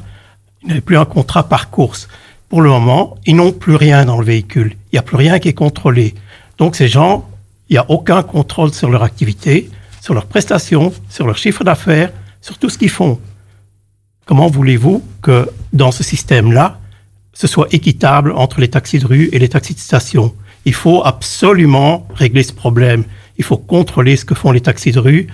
[0.63, 2.07] ils n'avaient plus un contrat par course.
[2.49, 4.75] Pour le moment, ils n'ont plus rien dans le véhicule.
[4.91, 6.15] Il n'y a plus rien qui est contrôlé.
[6.57, 7.29] Donc ces gens,
[7.69, 9.69] il n'y a aucun contrôle sur leur activité,
[10.07, 13.19] sur leurs prestations, sur leur chiffre d'affaires, sur tout ce qu'ils font.
[14.25, 16.79] Comment voulez-vous que dans ce système-là,
[17.33, 20.33] ce soit équitable entre les taxis de rue et les taxis de station?
[20.63, 23.03] Il faut absolument régler ce problème.
[23.37, 25.27] Il faut contrôler ce que font les taxis de rue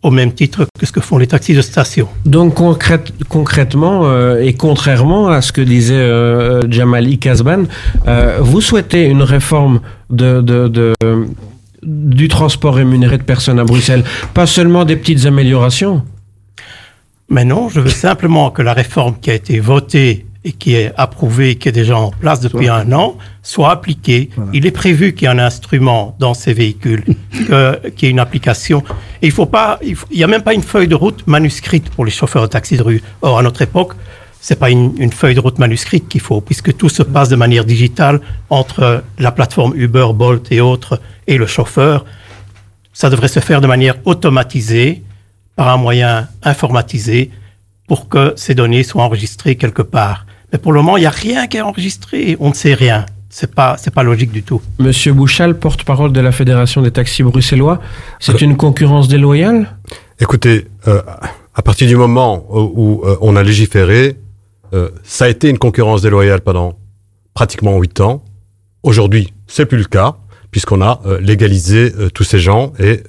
[0.00, 2.08] au même titre que ce que font les taxis de station.
[2.24, 7.64] Donc concrète, concrètement euh, et contrairement à ce que disait euh, Jamali Kasban,
[8.08, 10.94] euh, vous souhaitez une réforme de, de,
[11.84, 16.02] du transport rémunéré de personnes à Bruxelles, pas seulement des petites améliorations
[17.28, 20.92] Mais non, je veux simplement que la réforme qui a été votée et qui est
[20.98, 24.28] approuvée, qui est déjà en place depuis un an, soit appliquée.
[24.36, 24.50] Voilà.
[24.52, 27.02] Il est prévu qu'il y ait un instrument dans ces véhicules,
[27.96, 28.82] qu'il y ait une application.
[29.22, 31.26] Et il faut pas, il faut- il y a même pas une feuille de route
[31.26, 33.02] manuscrite pour les chauffeurs de taxi de rue.
[33.22, 33.94] Or, à notre époque,
[34.46, 37.36] c'est pas une, une, feuille de route manuscrite qu'il faut, puisque tout se passe de
[37.36, 42.04] manière digitale entre la plateforme Uber, Bolt et autres et le chauffeur.
[42.92, 45.02] Ça devrait se faire de manière automatisée,
[45.56, 47.30] par un moyen informatisé,
[47.88, 50.26] pour que ces données soient enregistrées quelque part.
[50.52, 53.06] Mais pour le moment, il n'y a rien qui est enregistré, on ne sait rien.
[53.30, 54.60] C'est pas, c'est pas logique du tout.
[54.78, 57.80] Monsieur Bouchal, porte-parole de la Fédération des taxis bruxellois,
[58.20, 59.74] c'est une concurrence déloyale?
[60.20, 61.00] Écoutez, euh,
[61.54, 64.18] à partir du moment où, où euh, on a légiféré,
[64.74, 66.76] euh, ça a été une concurrence déloyale pendant
[67.32, 68.24] pratiquement huit ans.
[68.82, 70.16] Aujourd'hui, c'est plus le cas
[70.50, 73.02] puisqu'on a euh, légalisé euh, tous ces gens et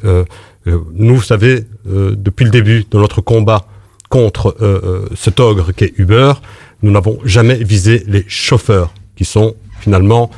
[0.96, 3.68] nous, vous savez, depuis le début de notre combat
[4.10, 4.58] contre
[5.16, 6.34] cet ogre qu'est Uber,
[6.82, 10.32] nous n'avons jamais visé les chauffeurs qui sont finalement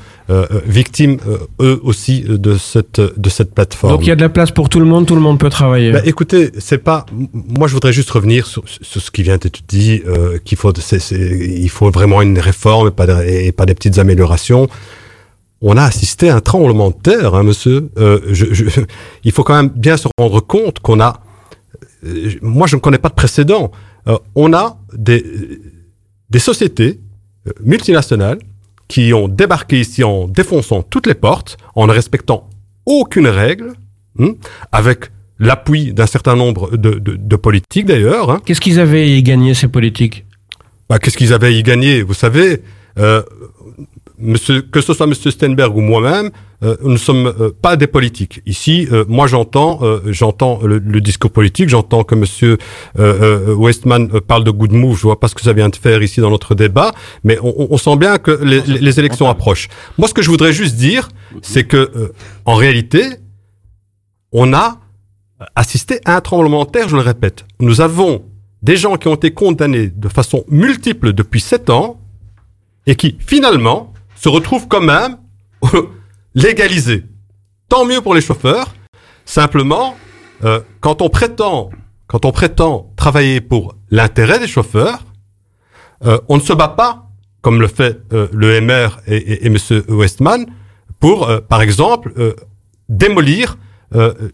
[0.66, 3.94] victimes euh, eux aussi de cette de cette plateforme.
[3.94, 5.50] Donc il y a de la place pour tout le monde, tout le monde peut
[5.50, 5.92] travailler.
[5.94, 7.06] Bah, écoutez, c'est pas.
[7.34, 10.74] Moi, je voudrais juste revenir sur, sur ce qui vient d'être dit, euh, qu'il faut,
[10.74, 14.68] il faut vraiment une réforme et pas, de, et pas des petites améliorations.
[15.62, 17.90] On a assisté à un tremblement de terre, hein, monsieur.
[17.98, 18.82] Euh, je, je,
[19.24, 21.22] il faut quand même bien se rendre compte qu'on a.
[22.42, 23.72] moi, je ne connais pas de précédent.
[24.36, 25.24] on a des
[26.30, 27.00] des sociétés
[27.64, 28.40] multinationales
[28.88, 32.50] qui ont débarqué ici en défonçant toutes les portes, en ne respectant
[32.86, 33.74] aucune règle,
[34.20, 34.34] hein,
[34.72, 38.32] avec l'appui d'un certain nombre de, de, de politiques d'ailleurs.
[38.32, 38.42] Hein.
[38.46, 40.26] Qu'est-ce qu'ils avaient y gagné ces politiques?
[40.90, 42.64] Bah, Qu'est-ce qu'ils avaient y gagné Vous savez,
[42.98, 43.22] euh,
[44.20, 45.14] monsieur, que ce soit M.
[45.14, 46.32] Steinberg ou moi-même,
[46.64, 48.42] euh, nous ne sommes euh, pas des politiques.
[48.46, 52.58] Ici, euh, moi j'entends euh, j'entends le, le, discours politique, j'entends que M.
[52.98, 56.02] Euh, Westman parle de good move, je vois pas ce que ça vient de faire
[56.02, 56.92] ici dans notre débat,
[57.24, 59.70] mais on, on sent bien que les, les, élections approchent.
[59.98, 61.10] Moi ce que je voudrais juste dire,
[61.44, 62.12] c'est que
[62.46, 63.04] en réalité,
[64.32, 64.80] on a
[65.56, 67.46] assisté à un tremblement de terre, je le répète.
[67.60, 68.24] Nous avons
[68.64, 72.00] des gens qui ont été condamnés de façon multiple depuis sept ans
[72.88, 75.18] et qui finalement se retrouvent quand même
[76.34, 77.04] légalisés.
[77.70, 78.74] Tant mieux pour les chauffeurs.
[79.26, 79.96] Simplement,
[80.44, 81.70] euh, quand on prétend,
[82.08, 85.04] quand on prétend travailler pour l'intérêt des chauffeurs,
[86.06, 87.10] euh, on ne se bat pas,
[87.42, 90.46] comme le fait euh, le MR et, et, Monsieur Westman,
[91.00, 92.14] pour, par exemple,
[92.90, 93.58] démolir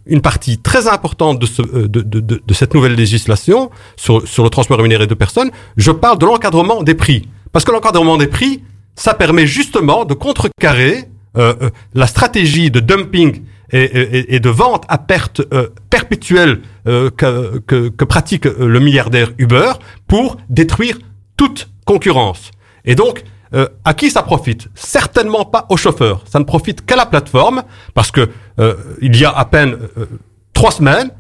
[0.06, 4.50] une partie très importante de, ce, de, de, de, de, cette nouvelle législation sur le
[4.50, 5.52] transport rémunéré de personnes.
[5.76, 7.28] Je parle de l'encadrement des prix.
[7.54, 8.64] Parce que l'encadrement des prix,
[8.96, 11.06] ça permet justement de contrecarrer
[11.38, 17.90] euh, la stratégie de dumping et, de vente à perte euh, perpétuelle euh, que, que,
[17.90, 19.72] que, pratique le milliardaire Uber
[20.08, 21.00] pour détruire
[21.38, 22.52] toute concurrence.
[22.86, 24.68] Et donc, euh, à qui ça profite?
[24.74, 26.24] Certainement pas aux chauffeurs.
[26.28, 27.64] Ça ne profite qu'à la plateforme
[27.94, 30.06] parce que euh, il y a à peine euh,
[30.54, 31.12] trois semaines,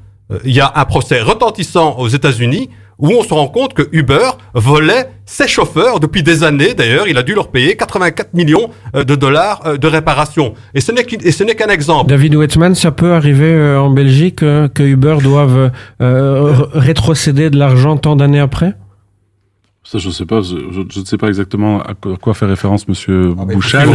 [0.43, 2.69] il y a un procès retentissant aux États-Unis
[3.00, 6.74] où on se rend compte que Uber volait ses chauffeurs depuis des années.
[6.74, 10.54] D'ailleurs, il a dû leur payer 84 millions de dollars de réparation.
[10.74, 10.92] Et ce
[11.44, 12.10] n'est qu'un exemple.
[12.10, 18.16] David Wetzman, ça peut arriver en Belgique que Uber doive euh, rétrocéder de l'argent tant
[18.16, 18.74] d'années après?
[19.94, 20.42] Ça, je ne sais pas.
[20.42, 20.58] Je,
[20.90, 23.46] je, ne sais pas exactement à quoi fait référence Monsieur ah,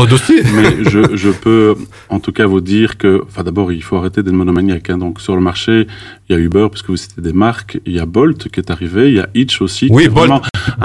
[0.06, 0.42] dossier.
[0.54, 1.74] mais je, je, peux,
[2.08, 4.90] en tout cas, vous dire que, enfin, d'abord, il faut arrêter d'être monomaniaque.
[4.90, 4.98] Hein.
[4.98, 5.88] Donc, sur le marché,
[6.28, 7.80] il y a Uber, puisque vous citez des marques.
[7.84, 9.08] Il y a Bolt qui est arrivé.
[9.08, 9.88] Il y a Hitch aussi.
[9.90, 10.30] Oui, Bolt.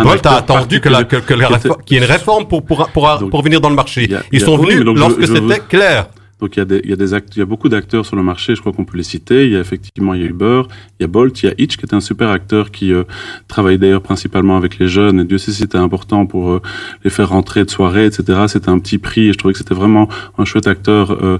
[0.01, 1.33] Bolt a attendu que, la, que, que
[1.83, 4.11] qu'il y ait une réforme pour pour pour, donc, pour venir dans le marché.
[4.15, 6.07] A, Ils sont venus lorsque c'était clair.
[6.43, 8.05] Donc il y a, des, il y a, des act il y a beaucoup d'acteurs
[8.05, 9.45] sur le marché, je crois qu'on peut les citer.
[9.45, 10.63] Il y a effectivement il y a Uber,
[10.99, 13.05] il y a Bolt, il y a Hitch qui est un super acteur qui euh,
[13.47, 15.21] travaille d'ailleurs principalement avec les jeunes.
[15.21, 16.61] Et Dieu sait si c'était important pour euh,
[17.05, 18.41] les faire rentrer de soirée, etc.
[18.49, 21.11] C'était un petit prix et je trouvais que c'était vraiment un chouette acteur.
[21.23, 21.37] Euh,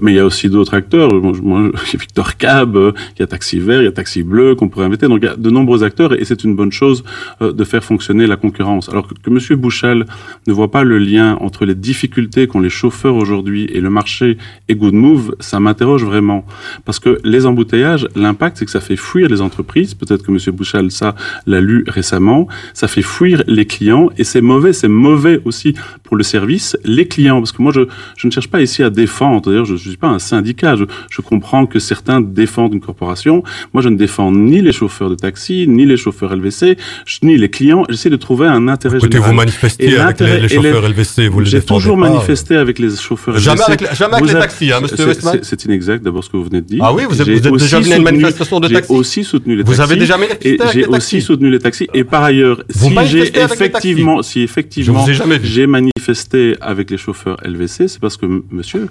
[0.00, 1.12] mais il y a aussi d'autres acteurs.
[1.12, 3.92] Moi, moi, il y a Victor Cab, il y a Taxi Vert, il y a
[3.92, 5.08] Taxi Bleu qu'on pourrait inviter.
[5.08, 7.04] Donc il y a de nombreux acteurs et c'est une bonne chose
[7.42, 8.88] de faire fonctionner la concurrence.
[8.88, 10.06] Alors que, que Monsieur Bouchal
[10.46, 14.37] ne voit pas le lien entre les difficultés qu'ont les chauffeurs aujourd'hui et le marché
[14.68, 16.44] et Good Move, ça m'interroge vraiment.
[16.84, 19.94] Parce que les embouteillages, l'impact, c'est que ça fait fuir les entreprises.
[19.94, 20.38] Peut-être que M.
[20.54, 21.14] Bouchal, ça,
[21.46, 22.48] l'a lu récemment.
[22.74, 24.72] Ça fait fuir les clients et c'est mauvais.
[24.72, 25.74] C'est mauvais aussi
[26.04, 27.40] pour le service, les clients.
[27.40, 27.82] Parce que moi, je,
[28.16, 29.50] je ne cherche pas ici à défendre.
[29.50, 30.76] D'ailleurs, je ne suis pas un syndicat.
[30.76, 33.42] Je, je comprends que certains défendent une corporation.
[33.72, 36.76] Moi, je ne défends ni les chauffeurs de taxi, ni les chauffeurs LVC,
[37.22, 37.84] ni les clients.
[37.88, 39.30] J'essaie de trouver un intérêt Écoutez, général.
[39.30, 40.88] vous manifestiez avec les, les chauffeurs les...
[40.88, 43.72] LVC, vous les J'ai toujours manifesté avec les chauffeurs jamais LVC.
[43.72, 46.60] Avec, jamais avec les taxis, hein, monsieur Westman C'est inexact, d'abord, ce que vous venez
[46.60, 46.82] de dire.
[46.82, 49.24] Ah oui, vous, êtes, vous êtes déjà venu à une manifestation de taxis J'ai aussi
[49.24, 49.76] soutenu les taxis.
[49.76, 51.88] Vous avez déjà manifesté J'ai aussi soutenu les taxis.
[51.94, 55.04] Et par ailleurs, vous si j'ai effectivement, si effectivement,
[55.42, 58.88] j'ai manifesté avec les chauffeurs LVC, c'est parce que, monsieur,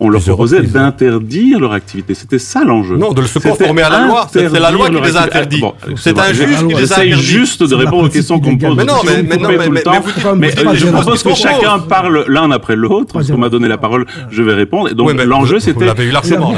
[0.00, 2.12] on leur proposait d'interdire leur activité.
[2.12, 2.96] C'était ça l'enjeu.
[2.96, 4.26] Non, de se conformer à la loi.
[4.30, 5.62] C'est la loi qui les interdit.
[5.96, 7.12] c'est un juge qui les interdit.
[7.14, 8.76] juste de répondre aux questions qu'on pose.
[8.76, 9.68] Mais non, mais, mais, non, mais,
[10.36, 13.14] mais, je propose que chacun parle l'un après l'autre.
[13.14, 14.90] Parce qu'on m'a donné la parole, je vais répondre.
[14.90, 15.86] Et donc l'enjeu, c'était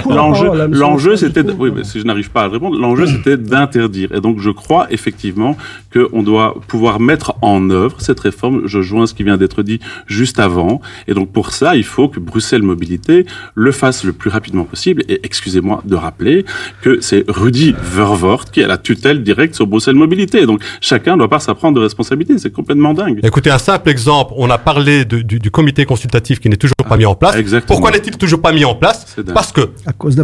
[0.09, 4.13] l'enjeu, l'enjeu, c'était oui, mais si je n'arrive pas à répondre, l'enjeu c'était d'interdire.
[4.13, 5.57] Et donc je crois effectivement
[5.93, 8.63] qu'on doit pouvoir mettre en œuvre cette réforme.
[8.67, 10.81] Je joins ce qui vient d'être dit juste avant.
[11.07, 13.20] Et donc pour ça, il faut que Bruxelles Mobilité
[13.55, 15.03] le fasse le plus rapidement possible.
[15.09, 16.45] Et excusez-moi de rappeler
[16.83, 20.47] que c'est Rudy Vervoort qui a la tutelle directe sur Bruxelles Mobilité.
[20.47, 22.39] Donc chacun doit pas s'apprendre de responsabilité.
[22.39, 23.21] C'est complètement dingue.
[23.23, 24.33] Écoutez, un simple exemple.
[24.37, 27.37] On a parlé du, du, comité consultatif qui n'est toujours pas mis en place.
[27.37, 27.77] Exactement.
[27.77, 29.71] Pourquoi n'est-il toujours pas mis en place Parce que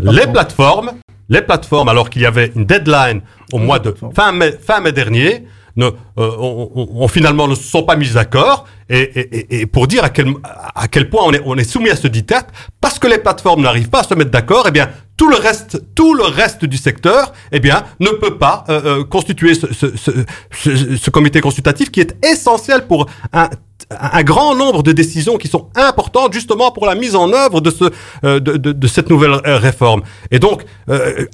[0.04, 0.92] les plateformes,
[1.28, 3.20] les plateformes, alors qu'il y avait une deadline
[3.52, 5.44] au mois de fin mai, fin mai dernier,
[5.78, 10.28] euh, finalement ne se sont pas mis d'accord et, et, et, pour dire à quel,
[10.74, 12.46] à quel point on est, on est soumis à ce diktat,
[12.80, 15.82] parce que les plateformes n'arrivent pas à se mettre d'accord, eh bien tout le reste,
[15.94, 19.86] tout le reste du secteur, eh bien ne peut pas euh, euh constituer ce, ce,
[19.96, 23.48] ce, ce, comité consultatif qui est essentiel pour un
[23.90, 27.70] un grand nombre de décisions qui sont importantes justement pour la mise en œuvre de,
[27.70, 27.84] ce,
[28.24, 30.02] euh, de, de, de, cette nouvelle réforme.
[30.30, 30.64] Et donc,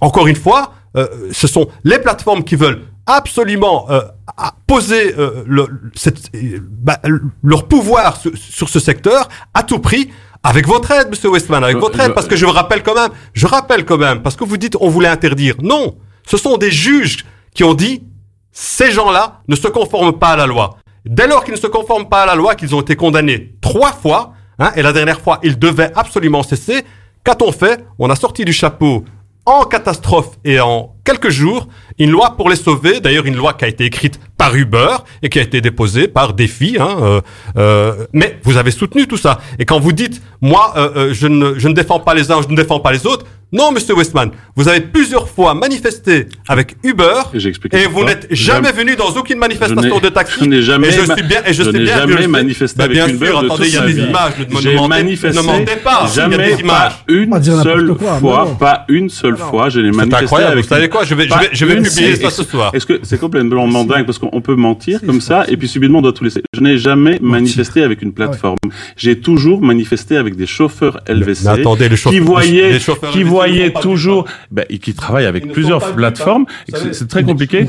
[0.00, 0.72] encore une fois,
[1.30, 3.86] ce sont les plateformes qui veulent absolument
[4.42, 7.00] euh, poser euh, le, cette, bah,
[7.42, 10.10] leur pouvoir sur, sur, ce secteur à tout prix.
[10.44, 13.10] Avec votre aide, Monsieur Westman, avec votre aide, parce que je vous rappelle quand même,
[13.32, 15.54] je rappelle quand même, parce que vous dites on voulait interdire.
[15.62, 17.24] Non, ce sont des juges
[17.54, 18.02] qui ont dit
[18.50, 20.78] ces gens-là ne se conforment pas à la loi.
[21.04, 23.92] Dès lors qu'ils ne se conforment pas à la loi, qu'ils ont été condamnés trois
[23.92, 26.84] fois, hein, et la dernière fois, ils devaient absolument cesser.
[27.24, 27.84] Qu'a-t-on fait?
[27.98, 29.04] On a sorti du chapeau
[29.46, 33.00] en catastrophe et en quelques jours une loi pour les sauver.
[33.00, 36.34] D'ailleurs, une loi qui a été écrite par Uber et qui a été déposée par
[36.34, 36.76] Défi.
[36.78, 37.20] Hein, euh,
[37.56, 39.40] euh, mais vous avez soutenu tout ça.
[39.58, 42.48] Et quand vous dites, moi, euh, je, ne, je ne défends pas les uns, je
[42.48, 47.20] ne défends pas les autres, non, Monsieur Westman, vous avez plusieurs fois manifesté avec Uber
[47.34, 50.38] et, vous n'êtes jamais venu dans aucune manifestation de taxi.
[50.40, 52.84] Je n'ai jamais, et je suis bien, et je, je sais bien jamais manifesté bah,
[52.84, 53.26] avec bien Uber.
[53.26, 54.32] Sûr, attendez, il y a des images.
[54.62, 55.38] J'ai manifesté.
[55.38, 56.10] Ne mentez pas.
[56.14, 56.92] Jamais, il y a des images.
[57.04, 60.16] Pas une seule fois, pas une seule fois, je l'ai manifesté.
[60.16, 60.52] C'est incroyable.
[60.52, 62.70] Avec vous savez quoi Je vais, je vais, je vais publier ça ce soir.
[62.74, 66.02] Est-ce que c'est complètement dingue parce qu'on peut mentir comme ça et puis subitement on
[66.02, 66.42] doit tout laisser.
[66.54, 68.56] Je n'ai jamais manifesté avec une plateforme.
[68.96, 71.48] J'ai toujours manifesté avec des chauffeurs LVC
[72.08, 72.78] qui voyaient,
[73.12, 73.41] qui voyaient
[73.80, 76.46] toujours ben, qui travaille avec plusieurs plateformes.
[76.92, 77.66] C'est très compliqué.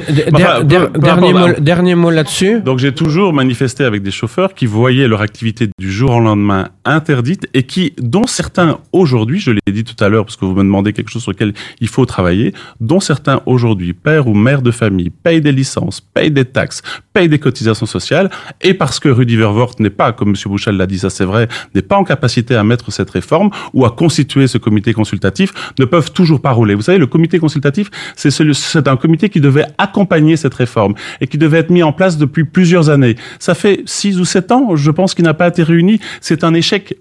[1.59, 2.61] dernier, mot, là-dessus.
[2.61, 6.69] Donc j'ai toujours manifesté avec des chauffeurs qui voyaient leur activité du jour au lendemain
[6.85, 10.53] interdite et qui, dont certains aujourd'hui, je l'ai dit tout à l'heure parce que vous
[10.53, 14.61] me demandez quelque chose sur lequel il faut travailler, dont certains aujourd'hui, pères ou mères
[14.61, 16.81] de famille, payent des licences, payent des taxes,
[17.13, 18.29] payent des cotisations sociales
[18.61, 20.35] et parce que Rudy Vervoort n'est pas, comme M.
[20.45, 23.85] Bouchal l'a dit, ça c'est vrai, n'est pas en capacité à mettre cette réforme ou
[23.85, 26.75] à constituer ce comité consultatif, ne peuvent toujours pas rouler.
[26.75, 31.37] Vous savez, le comité consultatif, c'est un comité qui devait accompagner cette réforme et qui
[31.37, 33.15] devait être mis en place depuis plusieurs années.
[33.39, 35.99] Ça fait six ou sept ans, je pense, qu'il n'a pas été réuni.
[36.21, 36.97] C'est un échec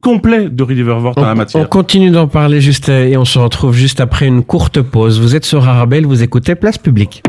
[0.00, 1.62] complet de Rudy Vervoort en la matière.
[1.62, 5.20] On continue d'en parler juste et on se retrouve juste après une courte pause.
[5.20, 7.22] Vous êtes sur Arabelle, vous écoutez Place Publique.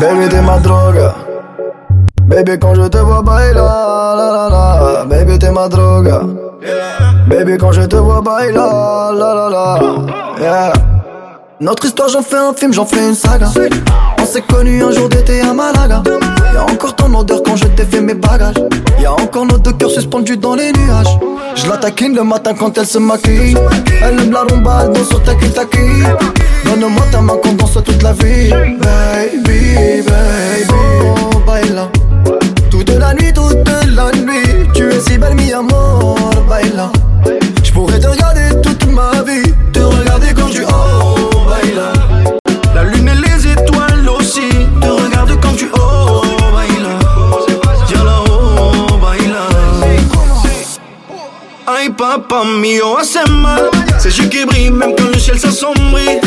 [0.00, 1.29] Baby,
[2.60, 6.10] quand je te vois bailer, la la la, baby, t'es ma drogue.
[7.28, 9.80] Baby, quand je te vois bailer, la la la,
[10.40, 10.72] yeah.
[11.60, 13.48] Notre histoire, j'en fais un film, j'en fais une saga.
[14.18, 16.02] On s'est connus un jour d'été à Malaga.
[16.54, 18.54] Y'a encore ton odeur quand je t'ai fait mes bagages.
[18.98, 21.18] Y'a encore nos deux cœurs suspendus dans les nuages.
[21.56, 23.56] Je la taquine le matin quand elle se maquille.
[24.02, 25.76] Elle aime la rumba, elle danse sur ta taki
[26.64, 28.50] Donne-moi ta main qu'on danse toute la vie.
[28.50, 31.88] Baby, baby, oh, baila.
[32.86, 34.66] Toute la nuit, toute la nuit.
[34.72, 36.16] Tu es si belle mi amor,
[36.48, 36.90] baila.
[37.62, 39.52] Je pourrais te regarder toute ma vie.
[39.70, 41.92] Te regarder quand tu oh, baila.
[42.74, 44.48] La lune et les étoiles aussi.
[44.80, 46.22] Te regarde quand tu oh,
[46.54, 46.98] baila.
[48.02, 49.44] Là, oh, baila.
[51.66, 53.70] Ay papa mio, hace mal.
[53.98, 56.18] Ses yeux qui brillent même quand le ciel s'assombrit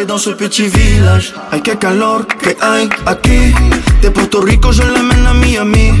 [0.00, 1.34] dans ce petit village.
[1.50, 3.52] Ay, qué calor que hay aquí.
[4.00, 5.92] De Puerto Rico, je l'amène à Miami.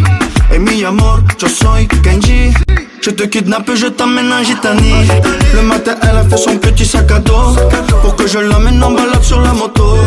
[0.50, 2.54] Et mi amor, yo soy Kenji.
[3.02, 4.94] Je te kidnappe, je t'emmène à Gitani.
[5.54, 7.56] Le matin, elle a fait son petit sac à dos.
[8.02, 9.98] Pour que je l'emmène en balade sur la moto.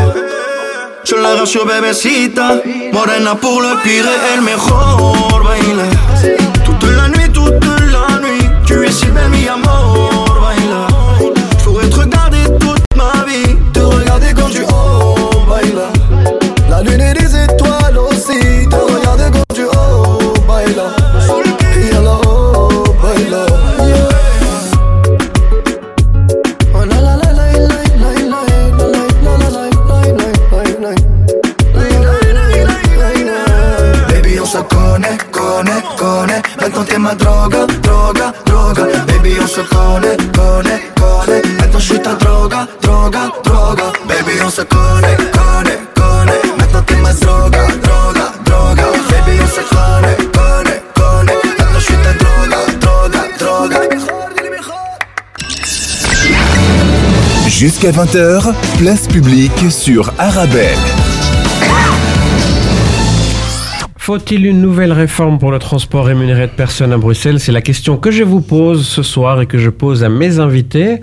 [1.03, 2.61] Je la rassure, bébécita.
[2.91, 5.43] Morena pour le pire et el mejor.
[5.43, 5.83] Baila.
[6.65, 8.49] Toute la nuit, toute la nuit.
[8.65, 10.24] Tu es si belle, mi amor.
[37.17, 38.83] Droga, droga, droga.
[39.07, 41.41] Baby, on se connaît, connaît, connaît.
[41.59, 43.91] Maintenant, droga, droga, droga.
[44.07, 46.43] Baby, on se connaît, droga, droga.
[49.11, 50.17] Baby, on se connaît,
[52.19, 53.79] droga, droga, droga.
[57.47, 60.77] Jusqu'à 20h, place publique sur Arabelle.
[64.05, 67.39] Faut-il une nouvelle réforme pour le transport rémunéré de personnes à Bruxelles?
[67.39, 70.37] C'est la question que je vous pose ce soir et que je pose à mes
[70.37, 70.99] invités.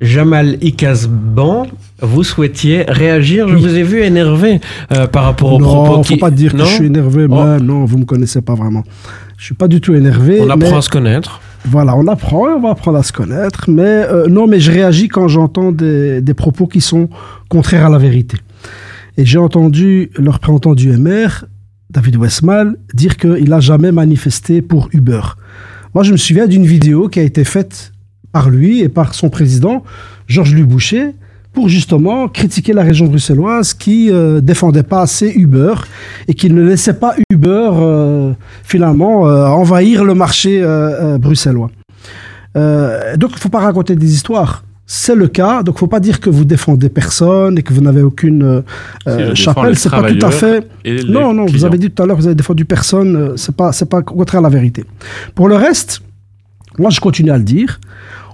[0.00, 1.66] Jamal Ikazban,
[2.00, 3.48] vous souhaitiez réagir?
[3.48, 3.60] Je Oui.
[3.60, 4.60] vous ai vu énervé
[4.92, 6.16] euh, par rapport aux non, propos faut qui...
[6.20, 7.26] pas dire que Non je suis énervé.
[7.28, 7.34] Oh.
[7.34, 8.84] mais non, vous me connaissez pas vraiment.
[9.36, 10.38] Je suis pas du tout énervé.
[10.40, 11.40] On apprend mais- à se connaître.
[11.64, 13.64] Voilà, on apprend et on va apprendre à se connaître.
[13.68, 17.08] Mais euh, non, mais je réagis quand j'entends des, des propos qui sont
[17.48, 18.36] contraires à la vérité.
[19.16, 21.46] Et j'ai entendu le représentant du MR,
[21.94, 25.20] David Westmal, dire qu'il n'a jamais manifesté pour Uber.
[25.94, 27.92] Moi, je me souviens d'une vidéo qui a été faite
[28.32, 29.84] par lui et par son président,
[30.26, 31.14] Georges Luboucher,
[31.52, 35.74] pour justement critiquer la région bruxelloise qui euh, défendait pas assez Uber
[36.26, 38.32] et qui ne laissait pas Uber euh,
[38.64, 41.70] finalement euh, envahir le marché euh, bruxellois.
[42.56, 44.64] Donc il faut pas raconter des histoires.
[44.86, 48.02] C'est le cas, donc faut pas dire que vous défendez personne et que vous n'avez
[48.02, 48.60] aucune euh,
[49.06, 49.76] Si, euh, chapelle.
[49.76, 50.68] C'est pas tout à fait.
[51.08, 53.16] Non, non, vous avez dit tout à l'heure, vous avez défendu personne.
[53.16, 54.84] euh, C'est pas, c'est pas contraire à la vérité.
[55.34, 56.02] Pour le reste,
[56.78, 57.80] moi je continue à le dire.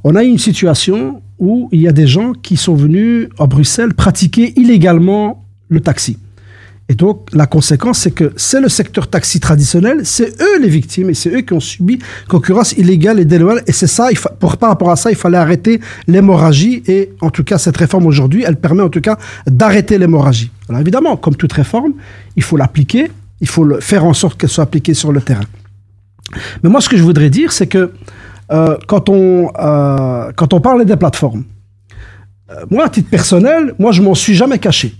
[0.03, 3.47] On a eu une situation où il y a des gens qui sont venus à
[3.47, 6.19] Bruxelles pratiquer illégalement le taxi.
[6.91, 11.09] Et donc, la conséquence, c'est que c'est le secteur taxi traditionnel, c'est eux les victimes
[11.09, 13.63] et c'est eux qui ont subi concurrence illégale et déloyale.
[13.69, 16.83] Et c'est ça, il par rapport à ça, il fallait arrêter l'hémorragie.
[16.89, 20.51] Et en tout cas, cette réforme aujourd'hui, elle permet en tout cas d'arrêter l'hémorragie.
[20.69, 21.93] Alors évidemment, comme toute réforme,
[22.35, 23.09] il faut l'appliquer,
[23.41, 25.47] il faut le, faire en sorte qu'elle soit appliquée sur le terrain.
[26.65, 27.93] Mais moi, ce que je voudrais dire, c'est que
[28.51, 31.45] euh, quand, on, euh, quand on parle des plateformes,
[32.51, 34.97] euh, moi, à titre personnel, moi, je m'en suis jamais caché.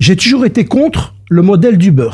[0.00, 2.10] J'ai toujours été contre le modèle d'Uber.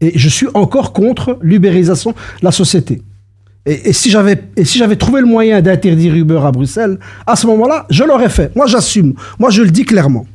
[0.00, 3.02] Et je suis encore contre l'ubérisation de la société.
[3.66, 7.34] Et, et si j'avais et si j'avais trouvé le moyen d'interdire Uber à Bruxelles, à
[7.34, 8.54] ce moment-là, je l'aurais fait.
[8.54, 9.14] Moi, j'assume.
[9.40, 10.26] Moi, je le dis clairement.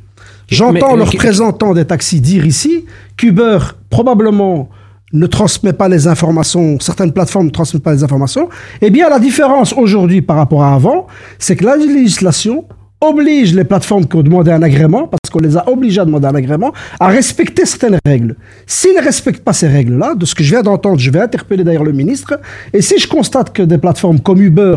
[0.48, 2.84] J'entends Mais- le représentant des taxis dire ici
[3.16, 3.58] qu'Uber,
[3.88, 4.68] probablement,
[5.14, 8.48] ne transmet pas les informations, certaines plateformes ne transmettent pas les informations.
[8.82, 11.06] Eh bien, la différence aujourd'hui par rapport à avant,
[11.38, 12.66] c'est que la législation
[13.08, 16.26] oblige les plateformes qui ont demandé un agrément, parce qu'on les a obligés à demander
[16.26, 18.36] un agrément, à respecter certaines règles.
[18.66, 21.64] S'ils ne respectent pas ces règles-là, de ce que je viens d'entendre, je vais interpeller
[21.64, 22.38] d'ailleurs le ministre,
[22.72, 24.76] et si je constate que des plateformes comme Uber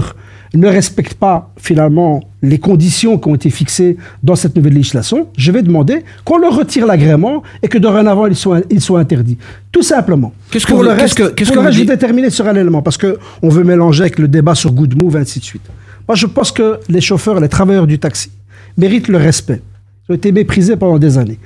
[0.54, 5.52] ne respectent pas finalement les conditions qui ont été fixées dans cette nouvelle législation, je
[5.52, 9.38] vais demander qu'on leur retire l'agrément et que dorénavant ils soient, ils soient interdits.
[9.74, 10.32] Tout simplement.
[10.50, 11.98] Qu'est-ce que Pour vous- le qu'est-ce reste, que- qu'est-ce pour que le reste, je vais
[11.98, 15.18] terminer sur un élément parce que on veut mélanger avec le débat sur Good Move,
[15.18, 15.64] ainsi de suite.
[16.08, 18.32] Moi, je pense que les chauffeurs, les travailleurs du taxi
[18.78, 19.62] méritent le respect.
[20.08, 21.40] Ils ont été méprisés pendant des années.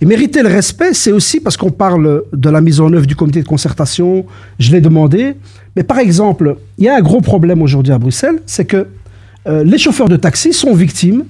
[0.00, 3.16] Et mériter le respect, c'est aussi parce qu'on parle de la mise en œuvre du
[3.16, 4.26] comité de concertation,
[4.58, 5.34] je l'ai demandé.
[5.76, 8.86] Mais par exemple, il y a un gros problème aujourd'hui à Bruxelles, c'est que
[9.46, 11.24] euh, les chauffeurs de taxi sont victimes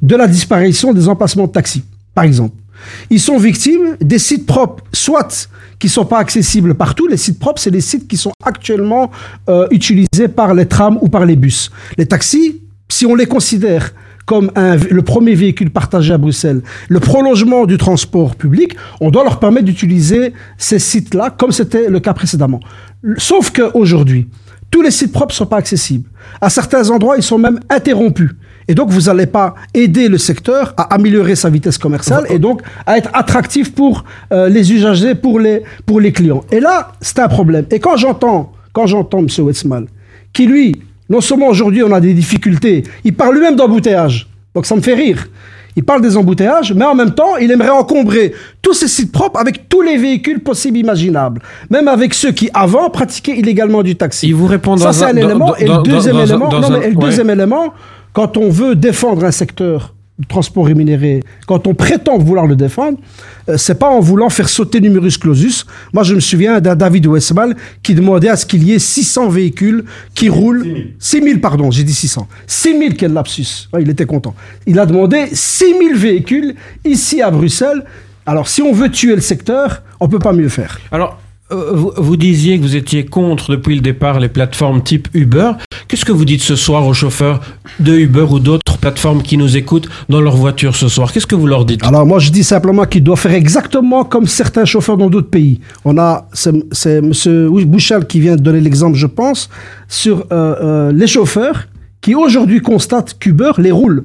[0.00, 2.56] de la disparition des emplacements de taxi, par exemple.
[3.10, 7.06] Ils sont victimes des sites propres, soit qui sont pas accessibles partout.
[7.08, 9.10] Les sites propres, c'est les sites qui sont actuellement
[9.48, 11.70] euh, utilisés par les trams ou par les bus.
[11.98, 13.92] Les taxis, si on les considère
[14.24, 19.40] comme le premier véhicule partagé à Bruxelles, le prolongement du transport public, on doit leur
[19.40, 22.60] permettre d'utiliser ces sites-là comme c'était le cas précédemment.
[23.16, 24.28] Sauf qu'aujourd'hui,
[24.70, 26.08] tous les sites propres ne sont pas accessibles.
[26.40, 28.30] À certains endroits, ils sont même interrompus.
[28.68, 32.62] Et donc, vous n'allez pas aider le secteur à améliorer sa vitesse commerciale et donc
[32.86, 36.44] à être attractif pour euh, les usagers, pour les, pour les clients.
[36.52, 37.66] Et là, c'est un problème.
[37.70, 39.26] Et quand j'entends, quand j'entends M.
[39.44, 39.86] Wetzmal,
[40.32, 44.28] qui lui, non seulement aujourd'hui on a des difficultés, il parle lui-même d'embouteillage.
[44.54, 45.26] Donc ça me fait rire.
[45.74, 49.40] Il parle des embouteillages, mais en même temps, il aimerait encombrer tous ces sites propres
[49.40, 51.40] avec tous les véhicules possibles imaginables.
[51.70, 54.28] Même avec ceux qui, avant, pratiquaient illégalement du taxi.
[54.28, 55.46] Il vous répond Ça, c'est un- élément.
[55.46, 57.04] dans- et le deuxième dans élément, dans non, mais- et le ouais.
[57.06, 57.72] deuxième élément,
[58.12, 62.98] quand on veut défendre un secteur de transport rémunéré, quand on prétend vouloir le défendre,
[63.48, 65.66] euh, c'est pas en voulant faire sauter numerus clausus.
[65.92, 69.28] Moi, je me souviens d'un David Westmal qui demandait à ce qu'il y ait 600
[69.30, 69.84] véhicules
[70.14, 70.92] qui roulent.
[70.98, 72.28] 6000, pardon, j'ai dit 600.
[72.46, 73.68] 6000, quel lapsus.
[73.72, 74.34] Ouais, il était content.
[74.66, 76.54] Il a demandé 6000 véhicules
[76.84, 77.84] ici à Bruxelles.
[78.26, 80.78] Alors, si on veut tuer le secteur, on peut pas mieux faire.
[80.92, 81.21] Alors,
[81.52, 85.52] vous, vous, disiez que vous étiez contre depuis le départ les plateformes type Uber.
[85.88, 87.40] Qu'est-ce que vous dites ce soir aux chauffeurs
[87.80, 91.12] de Uber ou d'autres plateformes qui nous écoutent dans leur voiture ce soir?
[91.12, 91.84] Qu'est-ce que vous leur dites?
[91.84, 95.60] Alors moi je dis simplement qu'ils doivent faire exactement comme certains chauffeurs dans d'autres pays.
[95.84, 97.12] On a, c'est M.
[97.66, 99.48] Bouchal qui vient de donner l'exemple, je pense,
[99.88, 101.68] sur euh, euh, les chauffeurs
[102.00, 104.04] qui aujourd'hui constatent qu'Uber les roule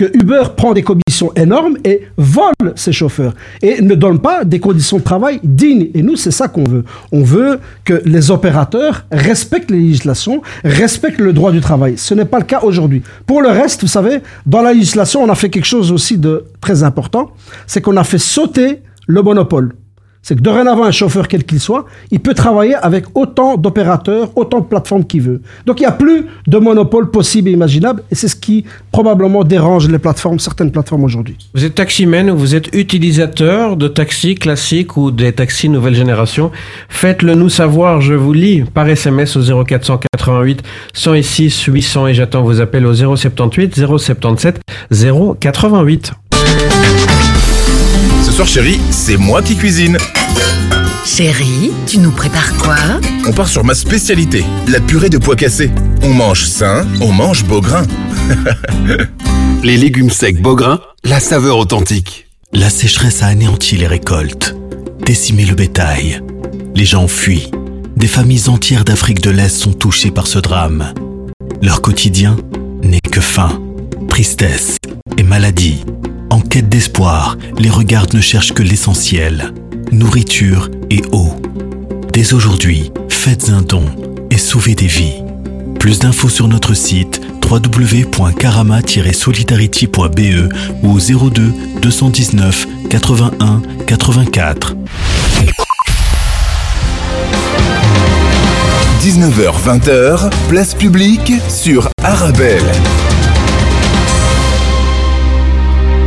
[0.00, 4.58] que Uber prend des commissions énormes et vole ses chauffeurs et ne donne pas des
[4.58, 5.90] conditions de travail dignes.
[5.92, 6.84] Et nous, c'est ça qu'on veut.
[7.12, 11.98] On veut que les opérateurs respectent les législations, respectent le droit du travail.
[11.98, 13.02] Ce n'est pas le cas aujourd'hui.
[13.26, 16.46] Pour le reste, vous savez, dans la législation, on a fait quelque chose aussi de
[16.62, 17.32] très important,
[17.66, 19.74] c'est qu'on a fait sauter le monopole
[20.22, 24.60] c'est que dorénavant, un chauffeur, quel qu'il soit, il peut travailler avec autant d'opérateurs, autant
[24.60, 25.40] de plateformes qu'il veut.
[25.66, 29.44] Donc il n'y a plus de monopole possible et imaginable, et c'est ce qui probablement
[29.44, 31.36] dérange les plateformes, certaines plateformes aujourd'hui.
[31.54, 36.50] Vous êtes taximan ou vous êtes utilisateur de taxis classiques ou des taxis nouvelle génération.
[36.88, 40.62] Faites-le nous savoir, je vous lis par SMS au 0488
[40.92, 44.60] 106 800 et j'attends vos appels au 078 077
[45.40, 46.12] 088.
[48.40, 49.98] Soir, chérie, c'est moi qui cuisine.
[51.04, 52.76] Chérie, tu nous prépares quoi
[53.26, 55.70] On part sur ma spécialité, la purée de pois cassés.
[56.02, 57.82] On mange sain, on mange beau grain.
[59.62, 62.28] les légumes secs beau grain, la saveur authentique.
[62.54, 64.56] La sécheresse a anéanti les récoltes,
[65.04, 66.22] décimé le bétail.
[66.74, 67.50] Les gens fuient.
[67.94, 70.94] Des familles entières d'Afrique de l'Est sont touchées par ce drame.
[71.60, 72.38] Leur quotidien
[72.82, 73.60] n'est que faim,
[74.08, 74.78] tristesse
[75.18, 75.84] et maladie.
[76.50, 79.54] Quête d'espoir, les regards ne cherchent que l'essentiel,
[79.92, 81.28] nourriture et eau.
[82.12, 83.84] Dès aujourd'hui, faites un don
[84.32, 85.22] et sauvez des vies.
[85.78, 90.48] Plus d'infos sur notre site www.karama-solidarity.be
[90.82, 90.98] ou au
[91.30, 94.74] 02 219 81 84.
[99.02, 102.60] 19h-20h, place publique sur Arabelle.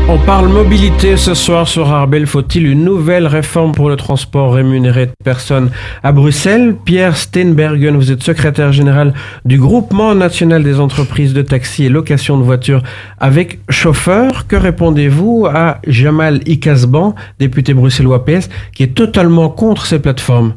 [0.10, 2.28] On parle mobilité ce soir sur Arbel.
[2.28, 5.72] Faut-il une nouvelle réforme pour le transport rémunéré de personnes
[6.04, 6.76] à Bruxelles?
[6.84, 9.14] Pierre Steinbergen, vous êtes secrétaire général
[9.46, 12.84] du Groupement national des entreprises de taxi et location de voitures
[13.18, 14.46] avec chauffeur.
[14.48, 20.56] Que répondez-vous à Jamal Ikasban, député bruxellois PS, qui est totalement contre ces plateformes?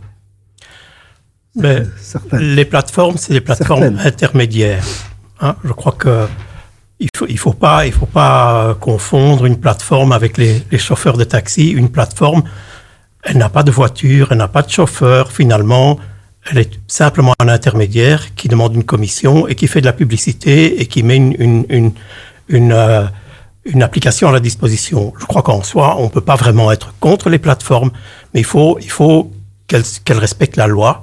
[1.55, 1.83] Mais
[2.33, 4.85] Les plateformes, c'est des plateformes intermédiaires.
[5.41, 6.27] Hein, je crois que
[6.99, 11.17] il faut, il faut pas, il faut pas confondre une plateforme avec les, les chauffeurs
[11.17, 11.71] de taxi.
[11.71, 12.45] Une plateforme,
[13.23, 15.31] elle n'a pas de voiture, elle n'a pas de chauffeur.
[15.31, 15.99] Finalement,
[16.51, 20.81] elle est simplement un intermédiaire qui demande une commission et qui fait de la publicité
[20.81, 21.93] et qui met une, une, une,
[22.49, 23.05] une, euh,
[23.81, 25.13] application à la disposition.
[25.19, 27.91] Je crois qu'en soi, on peut pas vraiment être contre les plateformes,
[28.33, 29.33] mais il faut, il faut
[29.67, 31.03] qu'elles qu'elles respectent la loi.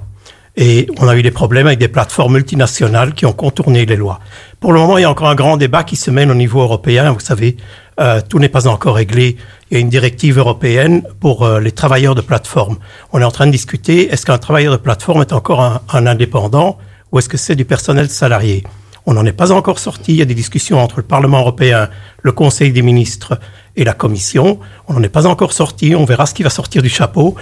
[0.56, 4.20] Et on a eu des problèmes avec des plateformes multinationales qui ont contourné les lois.
[4.64, 6.62] Pour le moment, il y a encore un grand débat qui se mène au niveau
[6.62, 7.12] européen.
[7.12, 7.58] Vous savez,
[8.00, 9.36] euh, tout n'est pas encore réglé.
[9.70, 12.78] Il y a une directive européenne pour euh, les travailleurs de plateforme.
[13.12, 16.06] On est en train de discuter, est-ce qu'un travailleur de plateforme est encore un, un
[16.06, 16.78] indépendant
[17.12, 18.64] ou est-ce que c'est du personnel salarié?
[19.04, 20.12] On n'en est pas encore sorti.
[20.12, 21.90] Il y a des discussions entre le Parlement européen,
[22.22, 23.38] le Conseil des ministres
[23.76, 24.60] et la Commission.
[24.88, 25.94] On n'en est pas encore sorti.
[25.94, 27.34] On verra ce qui va sortir du chapeau.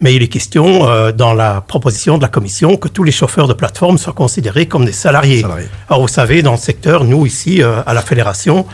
[0.00, 3.48] Mais il est question euh, dans la proposition de la Commission que tous les chauffeurs
[3.48, 5.40] de plateforme soient considérés comme des salariés.
[5.40, 5.66] salariés.
[5.88, 8.64] Alors vous savez, dans le secteur, nous ici euh, à la Fédération,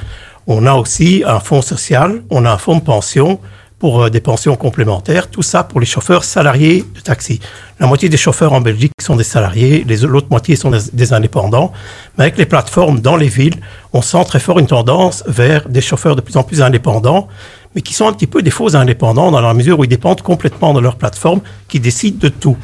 [0.46, 3.40] on a aussi un fonds social, on a un fonds de pension
[3.78, 7.40] pour euh, des pensions complémentaires, tout ça pour les chauffeurs salariés de taxi.
[7.80, 11.72] La moitié des chauffeurs en Belgique sont des salariés, l'autre moitié sont des, des, indépendants.
[12.18, 13.56] Mais avec les plateformes dans les villes,
[13.94, 17.28] on sent très fort une tendance vers des chauffeurs de plus en plus indépendants
[17.74, 20.22] mais qui sont un petit peu des faux indépendants dans la mesure où ils dépendent
[20.22, 22.56] complètement de leur plateforme, qui décident de tout.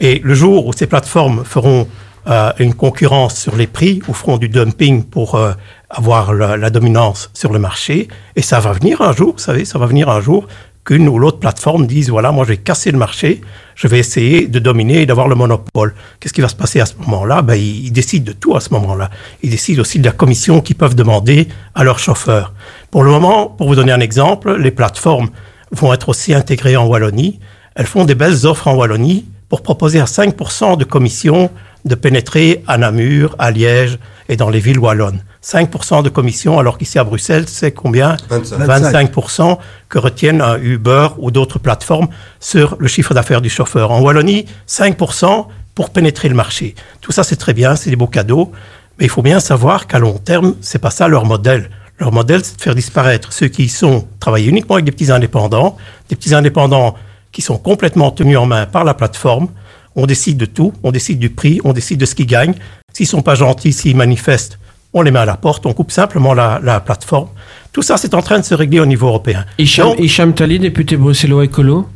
[0.00, 1.88] Et le jour où ces plateformes feront
[2.26, 5.52] euh, une concurrence sur les prix ou feront du dumping pour euh,
[5.90, 9.64] avoir la, la, dominance sur le marché, et ça va venir un jour, vous savez,
[9.64, 10.46] ça va venir un jour
[10.84, 13.40] qu'une ou l'autre plateforme dise voilà, moi je vais casser le marché,
[13.74, 15.94] je vais essayer de dominer et d'avoir le monopole.
[16.20, 17.42] Qu'est-ce qui va se passer à ce moment-là?
[17.42, 19.10] Ben, ils, ils décident de tout à ce moment-là.
[19.42, 22.52] Ils décident aussi de la commission qu'ils peuvent demander à leurs chauffeurs.
[22.90, 25.30] Pour le moment, pour vous donner un exemple, les plateformes
[25.72, 27.40] vont être aussi intégrées en Wallonie.
[27.74, 31.50] Elles font des belles offres en Wallonie pour proposer à 5% de commission
[31.84, 35.22] de pénétrer à Namur, à Liège et dans les villes wallonnes.
[35.42, 39.58] 5% de commission, alors qu'ici à Bruxelles, c'est combien 25%, 25%
[39.90, 42.08] que retiennent un Uber ou d'autres plateformes
[42.40, 43.90] sur le chiffre d'affaires du chauffeur.
[43.90, 46.74] En Wallonie, 5% pour pénétrer le marché.
[47.02, 48.52] Tout ça, c'est très bien, c'est des beaux cadeaux,
[48.98, 51.68] mais il faut bien savoir qu'à long terme, c'est pas ça leur modèle.
[51.98, 55.76] Leur modèle, c'est de faire disparaître ceux qui sont travaillés uniquement avec des petits indépendants,
[56.08, 56.94] des petits indépendants
[57.32, 59.48] qui sont complètement tenus en main par la plateforme.
[59.96, 62.54] On décide de tout, on décide du prix, on décide de ce qu'ils gagnent.
[62.92, 64.58] S'ils sont pas gentils, s'ils manifestent,
[64.92, 67.28] on les met à la porte, on coupe simplement la, la plateforme.
[67.72, 69.44] Tout ça, c'est en train de se régler au niveau européen.
[69.58, 71.88] Hicham, Donc, Hicham Tali, député bruxellois écolo.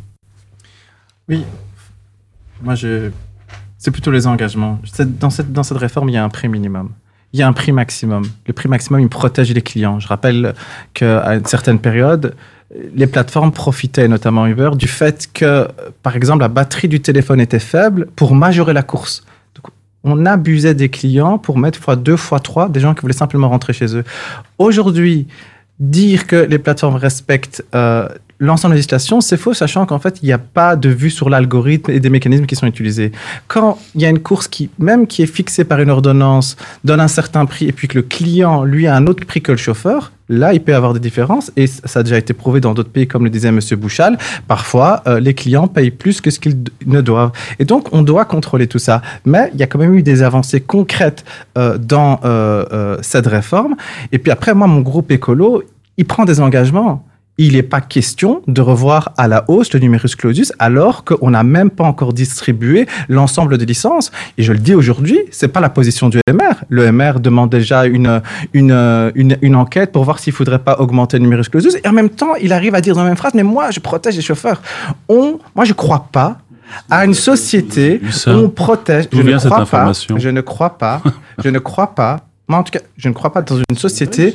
[1.29, 1.45] Oui.
[2.63, 3.11] Moi, je...
[3.79, 4.81] c'est plutôt les engagements.
[5.21, 6.91] Dans cette, dans cette réforme, il y a un prix minimum.
[7.33, 8.25] Il y a un prix maximum.
[8.47, 10.01] Le prix maximum, il protège les clients.
[10.01, 10.55] Je rappelle
[10.95, 12.35] qu'à une certaine période,
[12.95, 15.69] les plateformes profitaient, notamment Uber, du fait que,
[16.03, 19.25] par exemple, la batterie du téléphone était faible pour majorer la course.
[19.55, 19.73] Donc,
[20.05, 23.49] on abusait des clients pour mettre fois deux, fois trois des gens qui voulaient simplement
[23.49, 24.05] rentrer chez eux.
[24.59, 25.27] Aujourd'hui,
[25.81, 28.09] dire que les plateformes respectent euh,
[28.41, 31.28] l'ensemble des législations, c'est faux, sachant qu'en fait, il n'y a pas de vue sur
[31.28, 33.12] l'algorithme et des mécanismes qui sont utilisés.
[33.49, 37.01] Quand il y a une course qui, même qui est fixée par une ordonnance, donne
[37.01, 39.59] un certain prix, et puis que le client, lui, a un autre prix que le
[39.59, 42.74] chauffeur, là, il peut y avoir des différences, et ça a déjà été prouvé dans
[42.74, 43.61] d'autres pays, comme le disait M.
[43.76, 44.18] Bouchal.
[44.47, 47.32] Parfois, euh, les clients payent plus que ce qu'ils ne doivent.
[47.59, 49.03] Et donc, on doit contrôler tout ça.
[49.24, 51.24] Mais il y a quand même eu des avancées concrètes
[51.57, 53.74] euh, dans euh, cette réforme.
[54.12, 55.62] Et puis après, moi, mon groupe écolo,
[55.97, 57.05] il prend des engagements.
[57.39, 61.45] Il n'est pas question de revoir à la hausse le numerus clausus alors qu'on n'a
[61.45, 64.11] même pas encore distribué l'ensemble des licences.
[64.39, 66.64] Et je le dis aujourd'hui, c'est pas la position du MR.
[66.68, 68.20] Le MR demande déjà une,
[68.53, 71.76] une, une, une enquête pour voir s'il faudrait pas augmenter le numerus clausus.
[71.82, 73.80] Et en même temps, il arrive à dire dans la même phrase, mais moi, je
[73.80, 74.61] protège les chauffeurs.
[75.09, 76.39] On, moi, je crois pas
[76.91, 79.09] à une société où on protège.
[79.12, 79.93] Je ne crois pas.
[80.18, 81.03] Je ne crois pas.
[81.45, 82.16] je ne crois pas.
[82.49, 84.32] Moi, en tout cas, je ne crois pas dans une société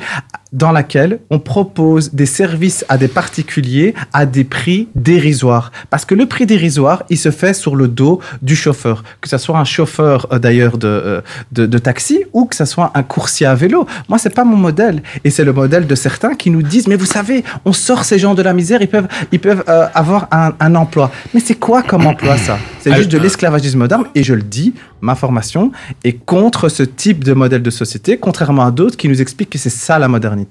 [0.54, 5.72] dans laquelle on propose des services à des particuliers à des prix dérisoires.
[5.90, 9.02] Parce que le prix dérisoire, il se fait sur le dos du chauffeur.
[9.20, 11.20] Que ce soit un chauffeur, euh, d'ailleurs, de, euh,
[11.52, 13.86] de, de taxi ou que ce soit un coursier à vélo.
[14.08, 15.02] Moi, c'est pas mon modèle.
[15.24, 18.18] Et c'est le modèle de certains qui nous disent, mais vous savez, on sort ces
[18.18, 21.10] gens de la misère, ils peuvent, ils peuvent euh, avoir un, un emploi.
[21.34, 22.58] Mais c'est quoi comme emploi, ça?
[22.80, 24.04] C'est juste de l'esclavagisme moderne.
[24.14, 25.72] Et je le dis, ma formation
[26.04, 29.58] est contre ce type de modèle de société, contrairement à d'autres qui nous expliquent que
[29.58, 30.43] c'est ça la modernité.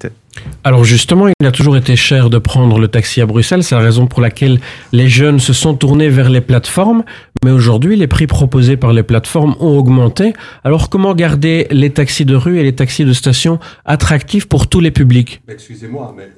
[0.64, 3.62] Alors justement, il a toujours été cher de prendre le taxi à Bruxelles.
[3.62, 4.60] C'est la raison pour laquelle
[4.92, 7.04] les jeunes se sont tournés vers les plateformes.
[7.44, 10.32] Mais aujourd'hui, les prix proposés par les plateformes ont augmenté.
[10.64, 14.80] Alors comment garder les taxis de rue et les taxis de station attractifs pour tous
[14.80, 15.42] les publics?
[15.48, 16.30] Excusez-moi, mais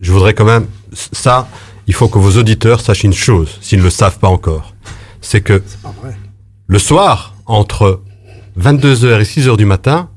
[0.00, 1.48] je voudrais quand même ça.
[1.86, 4.74] Il faut que vos auditeurs sachent une chose, s'ils ne le savent pas encore,
[5.20, 5.60] c'est que
[6.68, 8.02] le soir, entre
[8.58, 10.08] 22h et 6h du matin,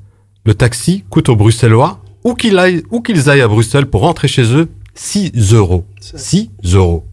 [0.45, 4.43] le taxi coûte aux Bruxellois, où qu'ils aillent, qu'ils aillent à Bruxelles pour rentrer chez
[4.55, 5.85] eux, 6 euros.
[5.99, 7.03] 6 euros.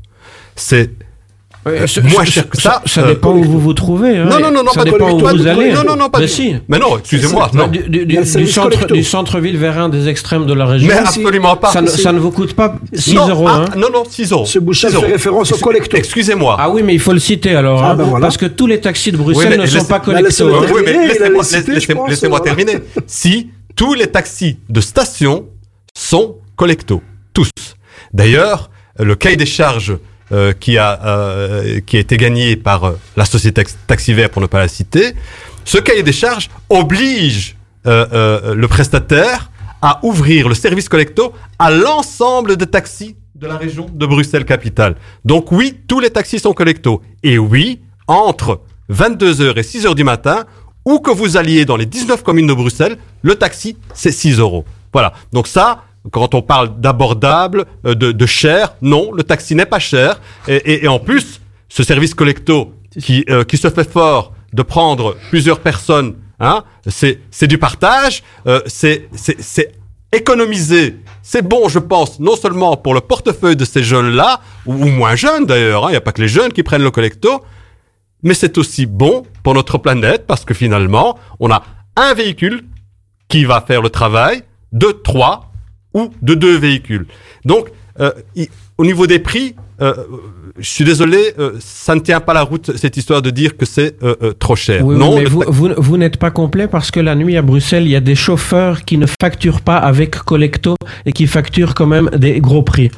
[0.57, 0.91] C'est
[1.67, 2.83] euh, ce- moins cher que ça- ça.
[2.87, 4.25] ça euh, dépend où vous vous trouvez, hein.
[4.25, 5.73] Non, non, non, non, Ça pas dépend où vous allez.
[5.73, 6.55] Non, non, non, pas Mais du si.
[6.69, 7.51] Mais non, excusez-moi.
[7.55, 7.69] non.
[7.69, 9.03] Du, du- du- centre, collecto.
[9.03, 10.89] centre-ville vers un des extrêmes de la région.
[10.89, 11.71] Mais absolument pas.
[11.71, 12.01] Ça, ne- Si.
[12.01, 13.47] ça ne vous coûte pas 6 non, euros.
[13.49, 13.77] ah, hein.
[13.77, 14.47] non, non, 6 euros.
[14.47, 15.07] Ce Bouchard 6 euros.
[15.07, 15.97] fait référence au collecto.
[15.97, 16.57] Excusez-moi.
[16.59, 17.83] Ah oui, mais il faut le citer alors.
[17.83, 18.27] Ah hein, ben voilà.
[18.27, 20.55] Parce que tous les taxis de Bruxelles Oui, ne sont pas collectos.
[20.55, 20.67] hein.
[20.75, 21.09] Oui, mais
[22.09, 22.79] laissez-moi terminer.
[23.07, 23.49] Si
[23.81, 25.49] tous les taxis de station
[25.97, 27.03] sont collectos,
[27.33, 27.49] tous.
[28.12, 29.97] D'ailleurs, le cahier des charges
[30.33, 34.43] euh, qui a euh, qui a été gagné par euh, la société tax- Taxiver pour
[34.43, 35.14] ne pas la citer,
[35.64, 37.57] ce cahier des charges oblige
[37.87, 39.51] le prestataire
[39.81, 44.97] à ouvrir le service collecto à l'ensemble des taxis de la région de Bruxelles capitale.
[45.24, 47.01] Donc oui, tous les taxis sont collectos.
[47.22, 48.61] Et oui, entre
[48.93, 50.45] 22h et 6h du matin,
[50.85, 54.64] où que vous alliez dans les 19 communes de Bruxelles, le taxi, c'est 6 euros.
[54.93, 55.12] Voilà.
[55.33, 59.78] Donc ça, quand on parle d'abordable, euh, de, de cher, non, le taxi n'est pas
[59.78, 60.20] cher.
[60.49, 64.62] Et, et- et en plus, ce service collecto qui, euh, qui se fait fort de
[64.62, 69.09] prendre plusieurs personnes, hein, c'est du partage, euh, c'est
[70.12, 70.97] économiser.
[71.22, 75.14] C'est bon, je pense, non seulement pour le portefeuille de ces jeunes-là, ou, ou moins
[75.14, 77.43] jeunes d'ailleurs, hein, il n'y a pas que les jeunes qui prennent le collecto,
[78.23, 81.62] mais c'est aussi bon pour notre planète parce que finalement, on a
[81.97, 82.64] un véhicule
[83.29, 84.43] qui va faire le travail
[84.73, 85.53] de trois
[85.95, 87.07] ou de deux véhicules.
[87.45, 87.68] Donc,
[87.99, 88.12] euh,
[88.79, 89.95] au niveau des prix, euh,
[90.59, 93.66] je suis désolé, euh, ça ne tient pas la route cette histoire de dire que
[93.66, 93.97] c'est
[94.39, 94.85] trop cher.
[94.85, 97.91] Oui, oui, non, mais vous n'êtes pas complet parce que la nuit à Bruxelles, il
[97.91, 102.11] y a des chauffeurs qui ne facturent pas avec Collecto et qui facturent quand même
[102.16, 102.91] des gros prix.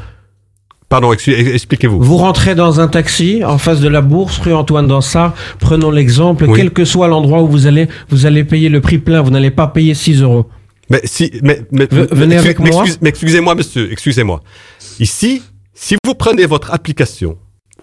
[0.93, 2.03] Pardon, expliquez-vous.
[2.03, 5.33] Vous rentrez dans un taxi en face de la bourse, rue Antoine Dansard.
[5.59, 6.45] Prenons l'exemple.
[6.47, 6.55] Oui.
[6.55, 9.23] Quel que soit l'endroit où vous allez, vous allez payer le prix plein.
[9.23, 10.51] Vous n'allez pas payer 6 euros.
[10.91, 12.85] Mais si, mais, mais, Ve- venez avec moi.
[13.07, 14.43] excusez-moi, monsieur, excusez-moi.
[15.01, 15.41] Ici,
[15.73, 17.39] si vous prenez votre application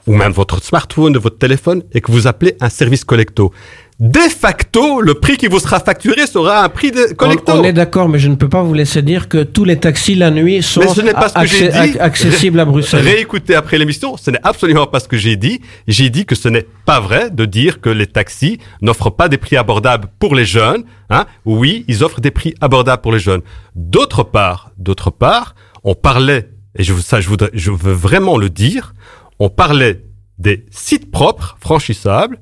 [0.05, 3.51] ou même votre smartphone votre téléphone et que vous appelez un service collecto,
[3.99, 7.59] de facto, le prix qui vous sera facturé sera un prix de collector.
[7.59, 10.15] On, est d'accord, mais je ne peux pas vous laisser dire que tous les taxis
[10.15, 11.99] la nuit sont Mais ce n'est pas ce que j'ai accé- dit.
[11.99, 13.03] accessibles à Bruxelles.
[13.03, 15.59] Réécoutez après l'émission, ce n'est absolument pas ce que j'ai dit.
[15.85, 19.37] J'ai dit que ce n'est pas vrai de dire que les taxis n'offrent pas des
[19.37, 20.85] prix abordables pour les jeunes.
[21.09, 21.25] Hein.
[21.43, 23.41] Oui, ils offrent des prix abordables pour les jeunes.
[23.75, 28.49] D'autre part, d'autre part, on parlait, et je, ça je, voudrais, je veux vraiment le
[28.49, 28.93] dire,
[29.39, 30.05] on parlait
[30.37, 32.37] des sites propres franchissables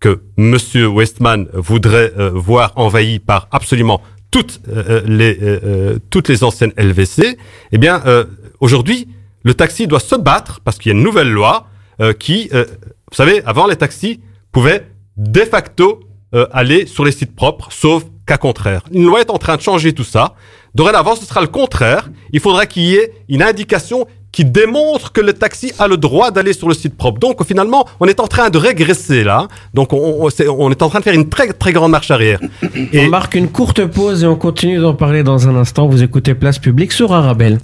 [0.00, 6.28] que Monsieur Westman voudrait euh, voir envahis par absolument toutes euh, les euh, euh, toutes
[6.28, 7.36] les anciennes LVC.
[7.72, 8.24] Eh bien, euh,
[8.60, 9.08] aujourd'hui,
[9.42, 11.66] le taxi doit se battre parce qu'il y a une nouvelle loi
[12.00, 12.64] euh, qui, euh,
[13.10, 14.20] vous savez, avant les taxis
[14.52, 14.86] pouvaient
[15.16, 16.00] de facto
[16.34, 18.82] euh, aller sur les sites propres, sauf cas contraire.
[18.92, 20.34] Une loi est en train de changer tout ça.
[20.74, 22.08] Dorénavant, ce sera le contraire.
[22.32, 26.30] Il faudra qu'il y ait une indication qui démontre que le taxi a le droit
[26.30, 27.18] d'aller sur le site propre.
[27.18, 29.48] Donc finalement, on est en train de régresser là.
[29.74, 32.10] Donc on, on- c'est- on est en train de faire une très très grande marche
[32.10, 32.40] arrière.
[32.94, 35.86] On marque une courte pause et on continue d'en parler dans un instant.
[35.88, 37.58] Vous écoutez Place Publique sur Arabelle.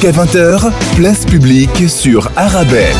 [0.00, 2.94] Jusqu'à 20h, place publique sur Arabelle.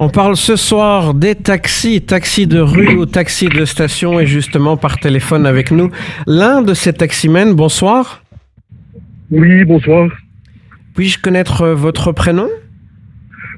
[0.00, 4.76] On parle ce soir des taxis, taxis de rue ou taxis de station et justement
[4.76, 5.90] par téléphone avec nous
[6.26, 7.52] l'un de ces taximens.
[7.54, 8.24] Bonsoir.
[9.30, 10.10] Oui, bonsoir.
[10.96, 12.48] Puis-je connaître euh, votre prénom?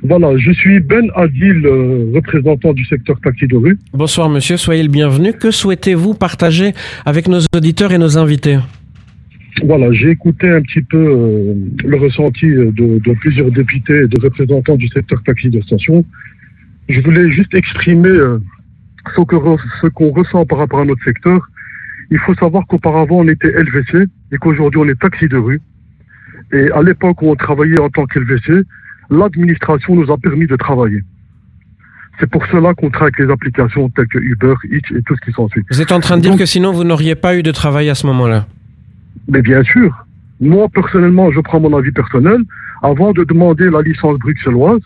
[0.03, 3.79] Voilà, je suis Ben Adil, euh, représentant du secteur taxi de rue.
[3.95, 5.33] Bonsoir monsieur, soyez le bienvenu.
[5.33, 6.75] Que souhaitez-vous partager
[7.07, 8.59] avec nos auditeurs et nos invités?
[9.65, 14.09] Voilà, j'ai écouté un petit peu euh, le ressenti euh, de, de plusieurs députés et
[14.09, 16.05] de représentants du secteur taxi de station.
[16.89, 18.39] Je voulais juste exprimer euh,
[19.15, 21.41] ce qu'on ressent par rapport à notre secteur.
[22.11, 25.61] Il faut savoir qu'auparavant on était LVC et qu'aujourd'hui on est taxi de rue.
[26.53, 28.65] Et à l'époque où on travaillait en tant qu'LVC,
[29.11, 31.03] l'administration nous a permis de travailler.
[32.19, 35.33] C'est pour cela qu'on traque les applications telles que Uber, Eats et tout ce qui
[35.33, 35.63] s'ensuit.
[35.71, 37.95] Vous êtes en train de dire que sinon vous n'auriez pas eu de travail à
[37.95, 38.47] ce moment-là
[39.29, 40.07] Mais bien sûr,
[40.41, 42.41] moi personnellement, je prends mon avis personnel.
[42.83, 44.81] Avant de demander la licence bruxelloise,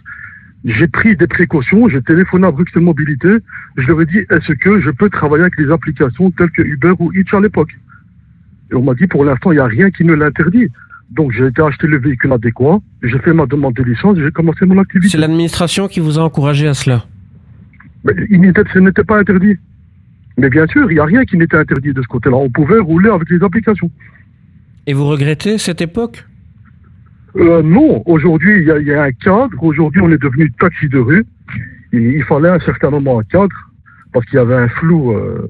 [0.65, 3.29] j'ai pris des précautions, j'ai téléphoné à Bruxelles Mobilité,
[3.77, 6.95] je leur ai dit, est-ce que je peux travailler avec les applications telles que Uber
[6.99, 7.73] ou Hitch à l'époque?
[8.73, 10.69] Et on m'a dit, pour l'instant, il n'y a rien qui ne l'interdit.
[11.11, 14.65] Donc j'ai été acheter le véhicule adéquat, j'ai fait ma demande de licence, j'ai commencé
[14.65, 15.11] mon activité.
[15.11, 17.05] C'est l'administration qui vous a encouragé à cela?
[18.03, 19.57] Mais ce n'était pas interdit.
[20.37, 22.37] Mais bien sûr, il n'y a rien qui n'était interdit de ce côté-là.
[22.37, 23.91] On pouvait rouler avec les applications.
[24.87, 26.25] Et vous regrettez cette époque?
[27.37, 29.63] Euh, non, aujourd'hui, il y, y a un cadre.
[29.63, 31.25] Aujourd'hui, on est devenu taxi de rue.
[31.93, 33.55] Il, il fallait un certain moment un cadre
[34.15, 35.47] parce qu'il y avait un flou euh,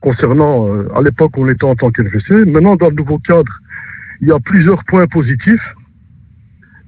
[0.00, 2.44] concernant, euh, à l'époque, on était en tant qu'LVC.
[2.44, 3.52] Maintenant, dans le nouveau cadre,
[4.20, 5.74] il y a plusieurs points positifs,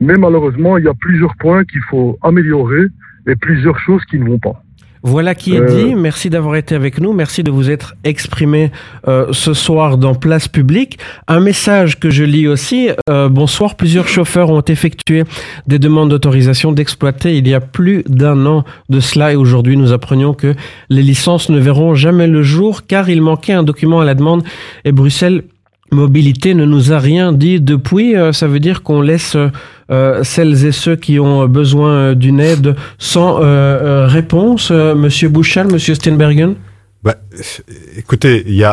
[0.01, 2.87] mais malheureusement, il y a plusieurs points qu'il faut améliorer
[3.29, 4.64] et plusieurs choses qui ne vont pas.
[5.07, 5.95] Voilà qui est Euh, dit.
[5.95, 7.13] Merci d'avoir été avec nous.
[7.13, 8.73] Merci de vous être exprimé
[9.07, 10.99] euh, ce soir dans Place Publique.
[11.29, 12.89] Un message que je lis aussi.
[13.11, 13.75] Euh, bonsoir.
[13.75, 15.25] Plusieurs chauffeurs ont effectué
[15.67, 19.93] des demandes d'autorisation d'exploiter il y a plus d'un an de cela et aujourd'hui nous
[19.93, 20.55] apprenions que
[20.89, 24.43] les licences ne verront jamais le jour car il manquait un document à la demande
[24.87, 25.43] et Bruxelles
[25.93, 28.17] Mobilité ne nous a rien dit depuis.
[28.17, 29.37] Euh, ça veut dire qu'on laisse
[29.91, 34.71] euh, celles et ceux qui ont besoin d'une aide sans euh, réponse.
[34.71, 36.55] Monsieur Bouchal, Monsieur Steinbergen
[37.03, 37.17] Bah,
[37.97, 38.65] écoutez, il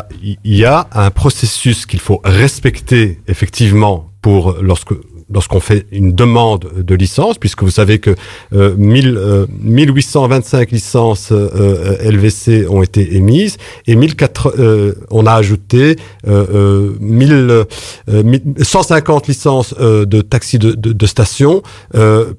[0.45, 4.93] y a un processus qu'il faut respecter effectivement pour lorsque
[5.33, 8.15] lorsqu'on fait une demande de licence, puisque vous savez que
[8.53, 13.57] euh, 1000, euh, 1825 licences euh, euh, LVC ont été émises
[13.87, 15.95] et 1004, euh, on a ajouté
[16.27, 17.65] euh, euh, 1000, euh,
[18.07, 21.61] 1000 150 licences de taxis de, de, de station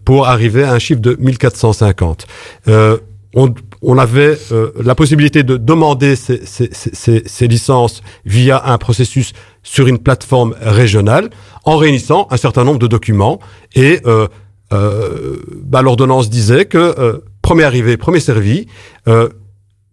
[0.05, 2.27] pour arriver à un chiffre de 1450.
[2.69, 2.99] Euh,
[3.35, 8.79] on, on avait euh, la possibilité de demander ces, ces, ces, ces licences via un
[8.79, 11.31] processus sur une plateforme régionale
[11.65, 13.41] en réunissant un certain nombre de documents.
[13.75, 14.29] Et euh,
[14.73, 18.67] euh, bah, l'ordonnance disait que euh, premier arrivé, premier servi.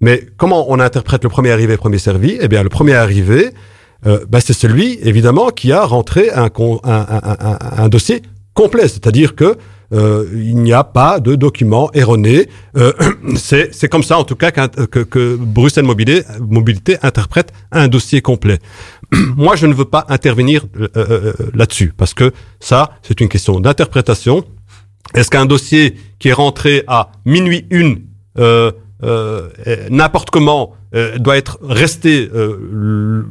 [0.02, 2.38] Mais comment on interprète le premier arrivé, premier servi?
[2.40, 3.50] Eh bien, le premier arrivé,
[4.30, 6.50] bah, c'est celui, évidemment, qui a rentré un,
[6.84, 8.22] un dossier
[8.54, 9.58] complet, c'est-à-dire que
[9.92, 12.50] euh, il n'y a pas de documents erronés.
[12.78, 12.94] Euh,
[13.36, 18.60] c'est comme ça, en tout cas, que, que Bruxelles Mobilité, interprète un dossier complet.
[19.36, 23.60] Moi, je ne veux pas intervenir euh, euh, là-dessus, parce que ça, c'est une question
[23.60, 24.44] d'interprétation.
[25.16, 28.04] Est-ce qu'un dossier qui est rentré à minuit une,
[28.38, 28.72] euh,
[29.04, 33.24] euh, euh, n'importe comment, euh, doit être resté euh,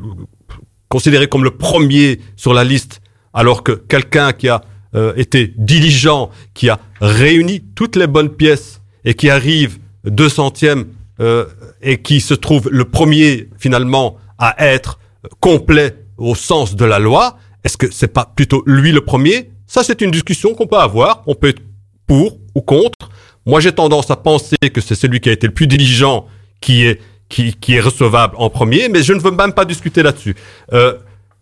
[0.88, 3.00] considéré comme le premier sur la liste,
[3.34, 4.62] alors que quelqu'un qui a
[4.95, 10.86] euh, été diligent, qui a réuni toutes les bonnes pièces et qui arrive deux centièmes
[11.20, 11.47] euh,
[11.82, 14.99] et qui se trouve le premier finalement à être
[15.41, 19.51] complet au sens de la loi, est-ce que c'est pas plutôt lui le premier?
[19.66, 21.22] Ça, c'est une discussion qu'on peut avoir.
[21.26, 21.62] On peut être
[22.07, 23.11] pour ou contre.
[23.47, 26.26] Moi, j'ai tendance à penser que c'est celui qui a été le plus diligent
[26.61, 30.03] qui est qui, qui est recevable en premier, mais je ne veux même pas discuter
[30.03, 30.34] là-dessus.
[30.72, 30.95] Euh,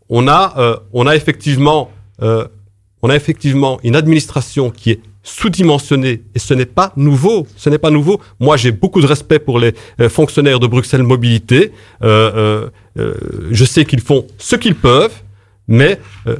[0.09, 1.90] on a euh, on a effectivement
[2.22, 2.49] euh,
[3.03, 7.47] on a effectivement une administration qui est sous-dimensionnée et ce n'est pas nouveau.
[7.57, 8.20] Ce n'est pas nouveau.
[8.38, 11.72] Moi, j'ai beaucoup de respect pour les euh, fonctionnaires de Bruxelles Mobilité.
[12.03, 13.14] Euh, euh, euh,
[13.51, 15.14] je sais qu'ils font ce qu'ils peuvent,
[15.66, 16.36] mais euh,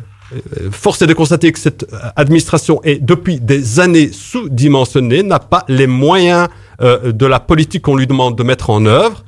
[0.71, 1.85] force est de constater que cette
[2.15, 6.49] administration est depuis des années sous-dimensionnée, n'a pas les moyens
[6.81, 9.25] de la politique qu'on lui demande de mettre en œuvre.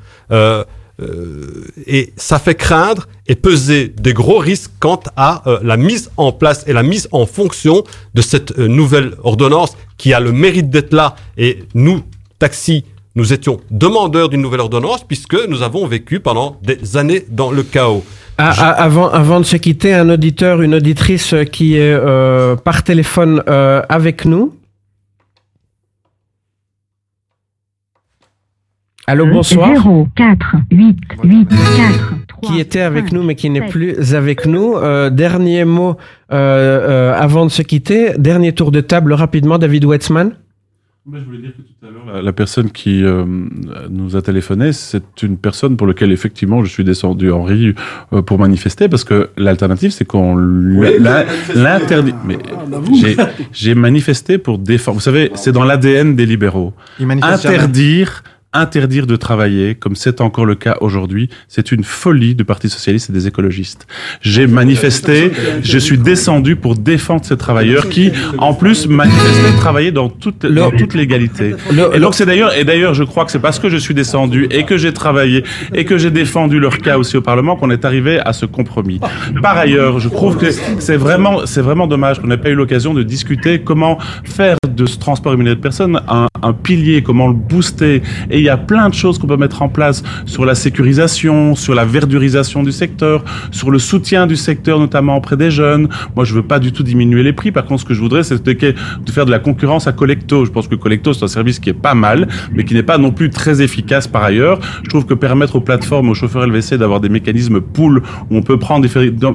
[1.01, 6.11] Euh, et ça fait craindre et peser des gros risques quant à euh, la mise
[6.17, 7.85] en place et la mise en fonction
[8.15, 11.15] de cette euh, nouvelle ordonnance qui a le mérite d'être là.
[11.37, 12.03] Et nous,
[12.41, 12.85] taxi,
[13.15, 17.63] nous étions demandeurs d'une nouvelle ordonnance puisque nous avons vécu pendant des années dans le
[17.63, 18.05] chaos.
[18.37, 21.97] Ah, ah, avant, avant de se quitter, un auditeur, une auditrice qui est
[22.63, 24.55] par téléphone avec nous.
[29.11, 29.71] Allô, bonsoir.
[29.75, 32.15] 0, 4, 8, 8, 4.
[32.43, 34.75] Qui était avec nous mais qui n'est plus avec nous.
[34.77, 35.97] Euh, dernier mot
[36.31, 36.35] euh,
[37.11, 38.13] euh, avant de se quitter.
[38.19, 40.33] Dernier tour de table rapidement, David Wetzman.
[41.11, 43.25] je voulais dire que tout à l'heure, la, la personne qui euh,
[43.89, 47.75] nous a téléphoné, c'est une personne pour laquelle effectivement je suis descendu en rue
[48.13, 51.25] euh, pour manifester parce que l'alternative c'est qu'on la-
[51.57, 52.15] l'interdit.
[52.27, 52.37] Mais
[53.01, 53.17] j'ai-
[53.53, 54.97] j'ai manifesté pour défendre.
[54.99, 56.75] Vous savez, c'est dans l'ADN des libéraux.
[57.01, 57.57] Ils manifestent jamais.
[58.53, 59.07] Interdire.
[59.09, 63.13] De travailler, comme c'est encore le cas aujourd'hui, c'est une folie du Parti socialiste et
[63.13, 63.87] des écologistes.
[64.23, 65.31] J'ai manifesté,
[65.63, 70.71] je suis descendu pour défendre ces travailleurs qui, en plus, manifestaient, travaillaient dans toute, dans
[70.71, 71.55] toute l'égalité.
[71.95, 74.47] Et donc c'est d'ailleurs, et d'ailleurs, je crois que c'est parce que je suis descendu
[74.51, 75.45] et que j'ai travaillé
[75.75, 79.01] et que j'ai défendu leur cas aussi au Parlement qu'on est arrivé à ce compromis.
[79.43, 82.95] Par ailleurs, je trouve que c'est vraiment, c'est vraiment dommage qu'on n'ait pas eu l'occasion
[82.95, 87.35] de discuter comment faire de ce transport rémunéré de personnes un, un pilier, comment le
[87.35, 88.03] booster.
[88.39, 91.75] Il y a plein de choses qu'on peut mettre en place sur la sécurisation, sur
[91.75, 95.89] la verdurisation du secteur, sur le soutien du secteur, notamment auprès des jeunes.
[96.15, 97.51] Moi, je veux pas du tout diminuer les prix.
[97.51, 100.45] Par contre, ce que je voudrais, c'est de faire de la concurrence à Collecto.
[100.45, 102.97] Je pense que Collecto, c'est un service qui est pas mal, mais qui n'est pas
[102.97, 104.61] non plus très efficace par ailleurs.
[104.85, 108.43] Je trouve que permettre aux plateformes, aux chauffeurs LVC d'avoir des mécanismes pool où on
[108.43, 108.87] peut prendre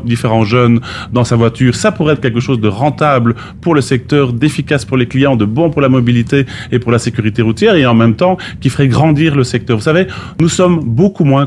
[0.05, 0.79] différents jeunes
[1.11, 4.95] dans sa voiture, ça pourrait être quelque chose de rentable pour le secteur, d'efficace pour
[4.95, 8.15] les clients, de bon pour la mobilité et pour la sécurité routière et en même
[8.15, 9.75] temps qui ferait grandir le secteur.
[9.75, 10.07] Vous savez,
[10.39, 11.41] nous sommes beaucoup moins